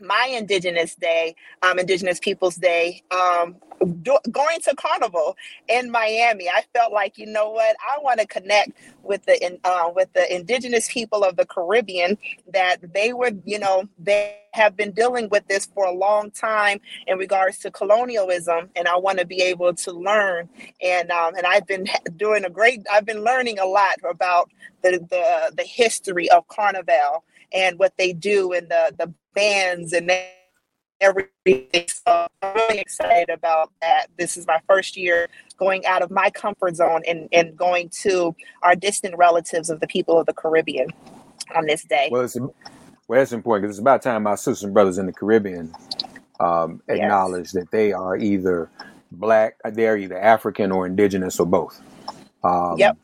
my 0.00 0.28
Indigenous 0.36 0.94
Day, 0.94 1.34
um, 1.62 1.78
Indigenous 1.78 2.18
Peoples 2.18 2.56
Day, 2.56 3.02
um, 3.10 3.56
do, 4.02 4.18
going 4.30 4.60
to 4.60 4.74
Carnival 4.74 5.36
in 5.68 5.90
Miami. 5.90 6.48
I 6.48 6.64
felt 6.74 6.92
like, 6.92 7.18
you 7.18 7.26
know 7.26 7.50
what, 7.50 7.76
I 7.80 8.00
want 8.02 8.20
to 8.20 8.26
connect 8.26 8.72
with 9.02 9.24
the 9.24 9.58
uh, 9.64 9.90
with 9.94 10.12
the 10.12 10.34
Indigenous 10.34 10.90
people 10.92 11.24
of 11.24 11.36
the 11.36 11.46
Caribbean. 11.46 12.18
That 12.52 12.78
they 12.94 13.12
were, 13.12 13.30
you 13.44 13.58
know, 13.58 13.88
they 13.98 14.36
have 14.52 14.76
been 14.76 14.92
dealing 14.92 15.28
with 15.30 15.46
this 15.46 15.66
for 15.66 15.84
a 15.84 15.92
long 15.92 16.30
time 16.30 16.80
in 17.06 17.18
regards 17.18 17.58
to 17.58 17.70
colonialism, 17.70 18.70
and 18.76 18.88
I 18.88 18.96
want 18.96 19.18
to 19.18 19.26
be 19.26 19.42
able 19.42 19.74
to 19.74 19.92
learn. 19.92 20.48
And 20.82 21.10
um, 21.10 21.34
and 21.36 21.46
I've 21.46 21.66
been 21.66 21.86
doing 22.16 22.44
a 22.44 22.50
great. 22.50 22.86
I've 22.92 23.06
been 23.06 23.24
learning 23.24 23.58
a 23.58 23.66
lot 23.66 23.96
about 24.08 24.50
the 24.82 24.98
the, 25.10 25.52
the 25.56 25.64
history 25.64 26.30
of 26.30 26.46
Carnival 26.48 27.24
and 27.52 27.78
what 27.78 27.96
they 27.96 28.12
do 28.12 28.52
and 28.52 28.68
the 28.68 28.94
the 28.98 29.12
bands 29.34 29.92
and 29.92 30.10
everything. 31.00 31.86
So 31.88 32.26
I'm 32.42 32.54
really 32.54 32.78
excited 32.78 33.30
about 33.30 33.72
that. 33.80 34.06
This 34.16 34.36
is 34.36 34.46
my 34.46 34.58
first 34.66 34.96
year 34.96 35.28
going 35.56 35.86
out 35.86 36.02
of 36.02 36.10
my 36.10 36.30
comfort 36.30 36.76
zone 36.76 37.02
and, 37.06 37.28
and 37.32 37.56
going 37.56 37.90
to 38.02 38.34
our 38.62 38.74
distant 38.74 39.16
relatives 39.16 39.70
of 39.70 39.80
the 39.80 39.86
people 39.86 40.18
of 40.18 40.26
the 40.26 40.32
Caribbean 40.32 40.88
on 41.54 41.66
this 41.66 41.84
day. 41.84 42.08
Well, 42.10 42.22
it's, 42.22 42.36
well, 42.36 42.52
that's 43.08 43.32
important 43.32 43.64
because 43.64 43.76
it's 43.76 43.80
about 43.80 44.02
time 44.02 44.24
my 44.24 44.34
sisters 44.34 44.64
and 44.64 44.74
brothers 44.74 44.98
in 44.98 45.06
the 45.06 45.12
Caribbean 45.12 45.72
um, 46.40 46.82
acknowledge 46.88 47.46
yes. 47.46 47.52
that 47.52 47.70
they 47.70 47.92
are 47.92 48.16
either 48.16 48.70
black, 49.12 49.56
they're 49.64 49.96
either 49.96 50.18
African 50.18 50.72
or 50.72 50.86
indigenous 50.86 51.40
or 51.40 51.46
both. 51.46 51.80
Um, 52.44 52.76
yep. 52.76 52.96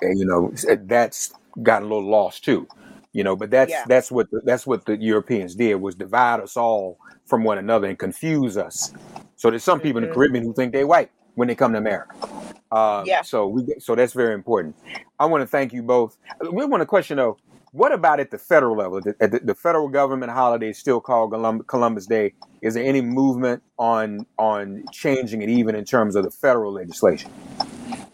And, 0.00 0.18
you 0.18 0.26
know, 0.26 0.52
that's 0.84 1.32
gotten 1.62 1.88
a 1.88 1.94
little 1.94 2.10
lost 2.10 2.44
too 2.44 2.66
you 3.12 3.22
know 3.22 3.36
but 3.36 3.50
that's 3.50 3.70
yeah. 3.70 3.84
that's 3.86 4.10
what 4.10 4.30
the, 4.30 4.40
that's 4.44 4.66
what 4.66 4.84
the 4.86 4.96
europeans 4.96 5.54
did 5.54 5.74
was 5.76 5.94
divide 5.94 6.40
us 6.40 6.56
all 6.56 6.98
from 7.26 7.44
one 7.44 7.58
another 7.58 7.88
and 7.88 7.98
confuse 7.98 8.56
us 8.56 8.92
so 9.36 9.50
there's 9.50 9.64
some 9.64 9.80
people 9.80 10.00
mm-hmm. 10.00 10.04
in 10.04 10.08
the 10.08 10.08
mm-hmm. 10.08 10.14
caribbean 10.14 10.44
who 10.44 10.54
think 10.54 10.72
they're 10.72 10.86
white 10.86 11.10
when 11.34 11.48
they 11.48 11.54
come 11.54 11.72
to 11.72 11.78
america 11.78 12.14
uh, 12.70 13.02
yeah. 13.06 13.20
so 13.20 13.46
we 13.46 13.66
so 13.78 13.94
that's 13.94 14.14
very 14.14 14.34
important 14.34 14.74
i 15.18 15.26
want 15.26 15.42
to 15.42 15.46
thank 15.46 15.72
you 15.72 15.82
both 15.82 16.16
we 16.52 16.64
want 16.64 16.80
to 16.80 16.86
question 16.86 17.16
though 17.16 17.36
what 17.72 17.92
about 17.92 18.20
at 18.20 18.30
the 18.30 18.38
federal 18.38 18.76
level 18.76 19.00
the, 19.00 19.14
the, 19.20 19.40
the 19.42 19.54
federal 19.54 19.88
government 19.88 20.32
holiday 20.32 20.70
is 20.70 20.78
still 20.78 21.00
called 21.00 21.32
columbus 21.66 22.06
day 22.06 22.32
is 22.62 22.74
there 22.74 22.84
any 22.84 23.02
movement 23.02 23.62
on 23.78 24.26
on 24.38 24.84
changing 24.90 25.42
it 25.42 25.50
even 25.50 25.74
in 25.74 25.84
terms 25.84 26.16
of 26.16 26.24
the 26.24 26.30
federal 26.30 26.72
legislation 26.72 27.30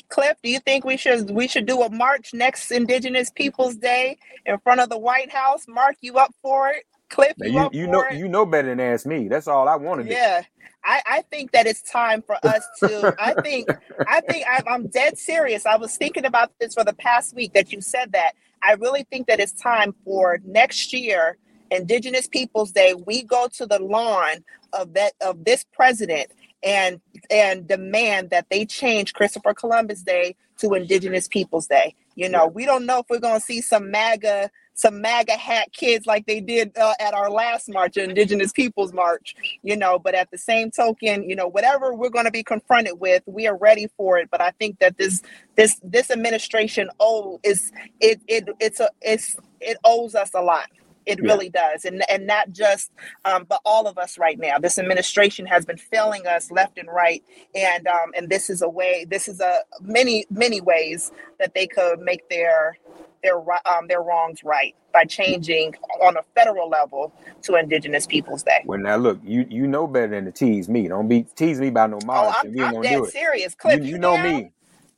Cliff, 0.08 0.36
do 0.42 0.50
you 0.50 0.60
think 0.60 0.84
we 0.84 0.96
should 0.96 1.30
we 1.30 1.48
should 1.48 1.66
do 1.66 1.82
a 1.82 1.90
march 1.90 2.32
next 2.32 2.70
Indigenous 2.70 3.30
Peoples 3.30 3.76
Day 3.76 4.18
in 4.46 4.58
front 4.58 4.80
of 4.80 4.88
the 4.88 4.98
White 4.98 5.30
House? 5.30 5.66
Mark, 5.68 5.96
you 6.00 6.16
up 6.16 6.34
for 6.42 6.68
it? 6.70 6.84
Cliff, 7.10 7.34
you, 7.38 7.52
you, 7.52 7.70
you 7.72 7.86
know 7.86 8.00
it? 8.02 8.14
you 8.14 8.28
know 8.28 8.44
better 8.44 8.68
than 8.68 8.80
ask 8.80 9.06
me. 9.06 9.28
That's 9.28 9.48
all 9.48 9.68
I 9.68 9.76
want 9.76 10.02
to 10.02 10.08
do. 10.08 10.12
Yeah. 10.12 10.42
I, 10.84 11.02
I 11.06 11.22
think 11.22 11.52
that 11.52 11.66
it's 11.66 11.82
time 11.82 12.22
for 12.22 12.36
us 12.42 12.66
to 12.80 13.14
I 13.20 13.34
think 13.42 13.68
I 14.06 14.20
think 14.22 14.46
I, 14.46 14.62
I'm 14.66 14.88
dead 14.88 15.18
serious. 15.18 15.66
I 15.66 15.76
was 15.76 15.96
thinking 15.96 16.24
about 16.24 16.52
this 16.58 16.74
for 16.74 16.84
the 16.84 16.94
past 16.94 17.34
week 17.34 17.52
that 17.54 17.72
you 17.72 17.80
said 17.80 18.12
that. 18.12 18.32
I 18.62 18.72
really 18.74 19.04
think 19.04 19.26
that 19.28 19.40
it's 19.40 19.52
time 19.52 19.94
for 20.04 20.40
next 20.44 20.92
year 20.92 21.38
Indigenous 21.70 22.26
Peoples 22.26 22.72
Day, 22.72 22.94
we 22.94 23.22
go 23.22 23.48
to 23.54 23.66
the 23.66 23.78
lawn 23.78 24.44
of 24.72 24.94
that 24.94 25.12
of 25.20 25.44
this 25.44 25.64
president 25.72 26.30
and 26.62 27.00
and 27.30 27.66
demand 27.66 28.30
that 28.30 28.46
they 28.50 28.64
change 28.64 29.14
Christopher 29.14 29.54
Columbus 29.54 30.02
Day 30.02 30.36
to 30.58 30.74
Indigenous 30.74 31.28
Peoples 31.28 31.66
Day. 31.66 31.94
You 32.14 32.28
know, 32.28 32.46
we 32.46 32.66
don't 32.66 32.86
know 32.86 32.98
if 33.00 33.06
we're 33.08 33.20
going 33.20 33.38
to 33.38 33.44
see 33.44 33.60
some 33.60 33.90
MAGA 33.90 34.50
some 34.78 35.00
MAGA 35.00 35.32
hat 35.32 35.72
kids 35.72 36.06
like 36.06 36.26
they 36.26 36.40
did 36.40 36.76
uh, 36.78 36.94
at 37.00 37.12
our 37.12 37.30
last 37.30 37.68
march, 37.68 37.96
Indigenous 37.96 38.52
Peoples 38.52 38.92
March, 38.92 39.34
you 39.62 39.76
know. 39.76 39.98
But 39.98 40.14
at 40.14 40.30
the 40.30 40.38
same 40.38 40.70
token, 40.70 41.28
you 41.28 41.34
know, 41.34 41.48
whatever 41.48 41.94
we're 41.94 42.10
going 42.10 42.26
to 42.26 42.30
be 42.30 42.44
confronted 42.44 43.00
with, 43.00 43.24
we 43.26 43.48
are 43.48 43.56
ready 43.56 43.88
for 43.96 44.18
it. 44.18 44.28
But 44.30 44.40
I 44.40 44.52
think 44.52 44.78
that 44.78 44.96
this 44.96 45.20
this 45.56 45.80
this 45.82 46.10
administration 46.10 46.90
oh 47.00 47.40
is 47.42 47.72
it 48.00 48.20
it 48.28 48.48
it's 48.60 48.78
a 48.78 48.88
it's 49.02 49.36
it 49.60 49.78
owes 49.84 50.14
us 50.14 50.30
a 50.34 50.40
lot. 50.40 50.70
It 51.08 51.22
Yeah. 51.22 51.24
really 51.24 51.50
does, 51.50 51.86
and 51.86 52.04
and 52.10 52.28
not 52.28 52.52
just, 52.52 52.92
um, 53.26 53.46
but 53.48 53.60
all 53.66 53.88
of 53.88 53.98
us 53.98 54.18
right 54.18 54.38
now. 54.38 54.58
This 54.60 54.78
administration 54.78 55.46
has 55.46 55.66
been 55.66 55.78
failing 55.78 56.28
us 56.28 56.52
left 56.52 56.78
and 56.78 56.88
right, 56.90 57.24
and 57.56 57.88
um, 57.88 58.12
and 58.16 58.30
this 58.30 58.50
is 58.50 58.62
a 58.62 58.70
way. 58.70 59.06
This 59.10 59.28
is 59.28 59.40
a 59.40 59.60
many 59.82 60.26
many 60.30 60.62
ways 60.62 61.12
that 61.40 61.54
they 61.54 61.66
could 61.68 62.00
make 62.00 62.28
their 62.30 62.78
their 63.24 63.38
um, 63.66 63.88
their 63.88 64.02
wrongs 64.02 64.44
right 64.44 64.76
by 64.94 65.04
changing 65.04 65.74
on 66.02 66.16
a 66.18 66.22
federal 66.36 66.70
level 66.70 67.12
to 67.42 67.56
Indigenous 67.56 68.06
Peoples 68.06 68.44
Day. 68.44 68.64
Well, 68.64 68.80
now 68.80 68.96
look, 68.96 69.20
you 69.24 69.46
you 69.50 69.66
know 69.68 69.86
better 69.88 70.08
than 70.08 70.26
to 70.26 70.32
tease 70.32 70.68
me. 70.68 70.88
Don't 70.88 71.08
be 71.08 71.24
tease 71.36 71.60
me 71.60 71.68
about 71.68 71.90
no 71.90 72.00
Oh, 72.14 72.30
march, 72.30 72.36
I'm, 72.36 72.44
we 72.44 72.62
ain't 72.64 72.72
I'm 72.72 72.74
gonna 72.74 72.88
do 72.88 73.06
it. 73.06 73.14
serious, 73.14 73.54
You, 73.64 73.80
Cliff. 73.80 73.82
you 73.82 73.98
You, 73.98 73.98
know 73.98 74.16
down? 74.16 74.18
me. 74.18 74.52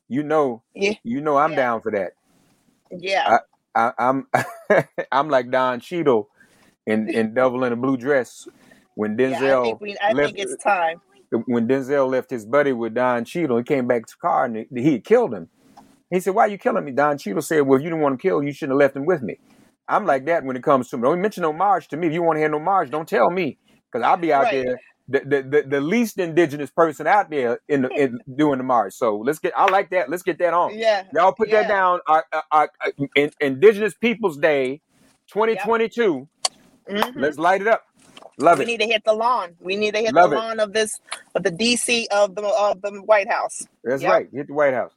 You 0.09 0.23
know 0.25 0.62
Yeah, 0.75 0.94
you 1.05 1.20
know 1.23 1.38
I'm 1.38 1.55
yeah, 1.55 1.57
down 1.57 1.83
for 1.83 1.92
that. 1.92 2.12
yeah, 2.90 3.35
I, 3.74 3.92
I'm 3.98 4.26
I'm 5.12 5.28
like 5.28 5.50
Don 5.50 5.80
Cheadle 5.80 6.28
in 6.87 7.09
in 7.11 7.35
Devil 7.35 7.64
in 7.64 7.72
a 7.72 7.76
Blue 7.76 7.96
Dress 7.96 8.48
when 8.94 9.16
yeah. 9.18 9.38
I 9.38 9.40
Denzel 9.40 9.62
think 9.62 9.80
we. 9.80 9.96
I 10.02 10.14
left 10.14 10.35
think 10.35 10.38
it's 10.38 10.62
time. 10.62 11.00
when 11.46 11.68
Denzel 11.68 12.09
left 12.11 12.30
his 12.30 12.46
buddy 12.46 12.72
with 12.72 12.94
Don 12.94 13.24
Cheadle. 13.24 13.59
He 13.59 13.64
came 13.64 13.87
back 13.87 14.06
to 14.06 14.14
the 14.14 14.26
car 14.28 14.44
and 14.46 14.56
he 14.56 14.83
he 14.83 14.92
had 14.94 15.04
killed 15.04 15.35
him. 15.35 15.48
He 16.11 16.20
said, 16.20 16.35
"Why 16.35 16.44
are 16.46 16.48
you 16.48 16.59
killing 16.59 16.85
me?" 16.85 16.92
Don 16.92 17.18
Cheadle 17.18 17.42
said, 17.42 17.62
"Well, 17.62 17.78
if 17.78 17.85
you 17.85 17.90
didn't 17.90 18.02
want 18.02 18.20
to 18.20 18.22
kill, 18.28 18.42
you 18.42 18.52
shouldn't 18.52 18.74
have 18.74 18.80
left 18.80 18.96
him 18.96 19.06
with 19.06 19.22
me." 19.22 19.38
I'm 19.88 20.06
like 20.06 20.26
that 20.26 20.44
when 20.44 20.56
it 20.56 20.62
comes 20.62 20.88
to 20.90 20.96
me. 20.96 21.02
Don't 21.02 21.20
mention 21.20 21.42
no 21.42 21.52
march 21.52 21.88
to 21.88 21.96
me. 21.96 22.06
If 22.09 22.12
you 22.12 22.22
want 22.22 22.37
to 22.37 22.40
hear 22.40 22.48
no 22.48 22.61
march, 22.61 22.90
don't 22.90 23.09
tell 23.09 23.30
me 23.30 23.59
because 23.90 24.06
I'll 24.06 24.16
be 24.16 24.33
out 24.33 24.44
Right. 24.44 24.64
there. 24.66 24.80
The, 25.12 25.42
the, 25.42 25.64
the, 25.66 25.81
least 25.81 26.18
indigenous 26.18 26.70
person 26.70 27.09
out 27.09 27.31
there 27.31 27.59
in 27.68 27.83
the 27.83 27.88
in 28.01 28.20
doing 28.37 28.59
the 28.59 28.64
march. 28.64 28.94
So 28.94 29.18
let's 29.18 29.40
get. 29.40 29.53
I 29.57 29.68
like 29.68 29.90
that. 29.90 30.09
Let's 30.09 30.23
get 30.23 30.38
that 30.38 30.55
on. 30.55 30.79
Yeah. 30.79 31.03
Y'all 31.12 31.33
put 31.33 31.51
that 31.51 31.66
down. 31.66 31.99
Our, 32.07 32.25
our, 32.33 32.44
our, 32.53 32.70
in, 33.16 33.33
Indigenous 33.40 33.92
Peoples 33.94 34.37
Day, 34.37 34.81
2022. 35.33 36.29
Mhm. 36.88 37.12
Let's 37.16 37.38
light 37.38 37.61
it 37.61 37.66
up. 37.66 37.85
Love 38.38 38.59
We 38.59 38.64
it. 38.64 38.66
We 38.68 38.73
need 38.73 38.81
to 38.85 38.87
hit 38.87 39.03
the 39.05 39.12
lawn. 39.12 39.57
We 39.61 39.77
need 39.77 39.94
to 39.94 40.01
hit 40.01 40.14
Love 40.14 40.31
the 40.31 40.37
it. 40.37 40.38
lawn 40.38 40.61
of 40.61 40.73
this 40.73 41.01
of 41.35 41.42
the 41.42 41.51
DC 41.51 42.07
of 42.12 42.35
the 42.37 42.42
of 42.46 42.81
the 42.83 43.03
White 43.03 43.29
House. 43.29 43.66
That's 43.85 44.03
Yep. 44.03 44.12
right. 44.12 44.29
Hit 44.33 44.46
the 44.46 44.55
White 44.55 44.75
House. 44.75 44.92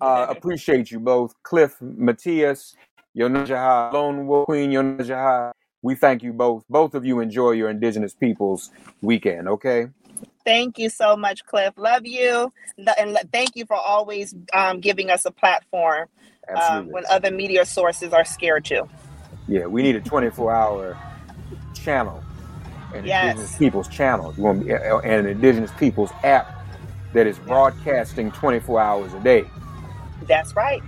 Uh, 0.00 0.26
appreciate 0.30 0.90
you 0.90 1.00
both, 1.00 1.34
Cliff, 1.42 1.76
Matthias, 1.80 2.74
Yonajaha, 3.18 3.92
Lone 3.92 4.26
Wolf 4.26 4.46
Queen, 4.46 4.70
Yonajaha. 4.70 5.52
We 5.82 5.94
thank 5.96 6.22
you 6.22 6.32
both. 6.32 6.64
Both 6.70 6.94
of 6.94 7.04
you 7.06 7.20
enjoy 7.20 7.52
your 7.52 7.70
Indigenous 7.70 8.14
Peoples 8.14 8.70
weekend. 9.02 9.48
Okay. 9.48 9.88
Thank 10.44 10.78
you 10.78 10.90
so 10.90 11.16
much, 11.16 11.44
Cliff. 11.46 11.74
Love 11.76 12.06
you, 12.06 12.52
and 12.98 13.18
thank 13.32 13.56
you 13.56 13.66
for 13.66 13.76
always 13.76 14.34
um, 14.54 14.80
giving 14.80 15.10
us 15.10 15.24
a 15.26 15.32
platform 15.32 16.08
um, 16.54 16.90
when 16.90 17.04
other 17.10 17.30
media 17.30 17.64
sources 17.66 18.12
are 18.12 18.24
scared 18.24 18.64
to. 18.66 18.84
Yeah, 19.48 19.66
we 19.66 19.82
need 19.82 19.96
a 19.96 20.02
24 20.02 20.54
hour 20.54 20.98
channel, 21.74 22.26
an 22.92 23.04
Yes. 23.04 23.06
Indigenous 23.06 23.52
Peoples 23.52 23.88
channel, 23.88 24.34
and 24.38 25.04
an 25.04 25.26
Indigenous 25.26 25.72
Peoples 25.72 26.12
app 26.24 26.48
that 27.12 27.26
is 27.26 27.38
broadcasting 27.40 28.32
24 28.32 28.80
hours 28.80 29.14
a 29.14 29.20
day. 29.20 29.52
That's 30.22 30.56
right. 30.56 30.84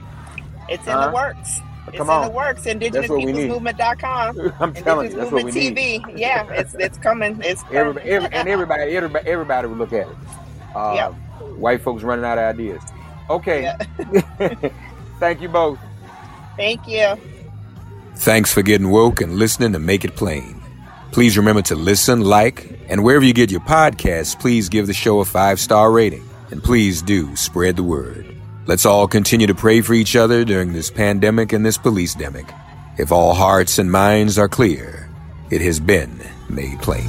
It's 0.69 0.89
in 0.89 0.93
Huh? 0.93 1.01
the 1.01 1.09
works. 1.09 1.63
It's 1.89 1.97
Come 1.99 2.09
in 2.09 2.15
on. 2.15 2.25
the 2.29 2.31
works. 2.31 2.65
what 2.65 2.77
we 2.83 2.89
need. 3.27 3.51
IndigenousPeoplesMovement.com. 3.51 4.53
I'm 4.61 4.75
telling 4.75 5.07
Indigenous 5.07 5.13
you, 5.13 5.19
that's 5.21 5.33
what 5.33 5.45
Movement 5.45 5.55
we 5.55 5.71
need. 5.71 6.03
TV. 6.03 6.19
Yeah, 6.19 6.51
it's 6.53 6.75
it's 6.75 6.99
coming. 6.99 7.41
It's 7.45 7.63
coming. 7.71 7.77
Everybody, 7.79 8.11
every, 8.11 8.29
and 8.33 8.49
everybody, 8.49 8.97
everybody, 8.97 9.29
everybody 9.29 9.69
will 9.69 9.77
look 9.77 9.93
at 9.93 10.09
it. 10.09 10.17
Uh, 10.75 10.93
Yep. 10.95 11.13
White 11.59 11.81
folks 11.81 12.03
running 12.03 12.25
out 12.27 12.37
of 12.39 12.45
ideas. 12.45 12.83
Okay. 13.31 13.63
Yeah. 13.63 14.71
Thank 15.19 15.41
you 15.41 15.49
both. 15.49 15.79
Thank 16.57 16.87
you. 16.87 17.17
Thanks 18.17 18.53
for 18.53 18.63
getting 18.63 18.91
woke 18.91 19.21
and 19.23 19.37
listening 19.37 19.73
to 19.73 19.79
Make 19.79 20.05
It 20.05 20.15
Plain. 20.15 20.61
Please 21.11 21.37
remember 21.39 21.63
to 21.63 21.75
listen, 21.75 22.21
like, 22.21 22.79
and 22.89 23.03
wherever 23.03 23.25
you 23.25 23.33
get 23.33 23.51
your 23.51 23.61
podcasts, 23.63 24.39
please 24.39 24.69
give 24.69 24.87
the 24.87 24.93
show 24.93 25.21
a 25.21 25.25
five 25.25 25.59
star 25.59 25.91
rating. 25.91 26.29
And 26.51 26.63
please 26.63 27.01
do 27.03 27.35
spread 27.35 27.77
the 27.77 27.83
word. 27.83 28.37
Let's 28.69 28.85
all 28.85 29.09
continue 29.09 29.47
to 29.47 29.55
pray 29.55 29.81
for 29.81 29.95
each 29.95 30.15
other 30.15 30.45
during 30.45 30.75
this 30.75 30.91
pandemic 30.91 31.55
and 31.55 31.65
this 31.65 31.79
police 31.79 32.15
demic. 32.15 32.55
If 32.99 33.13
all 33.13 33.33
hearts 33.33 33.79
and 33.79 33.91
minds 33.91 34.37
are 34.37 34.47
clear, 34.47 35.09
it 35.49 35.63
has 35.63 35.81
been 35.81 36.21
made 36.51 36.79
plain. 36.83 37.09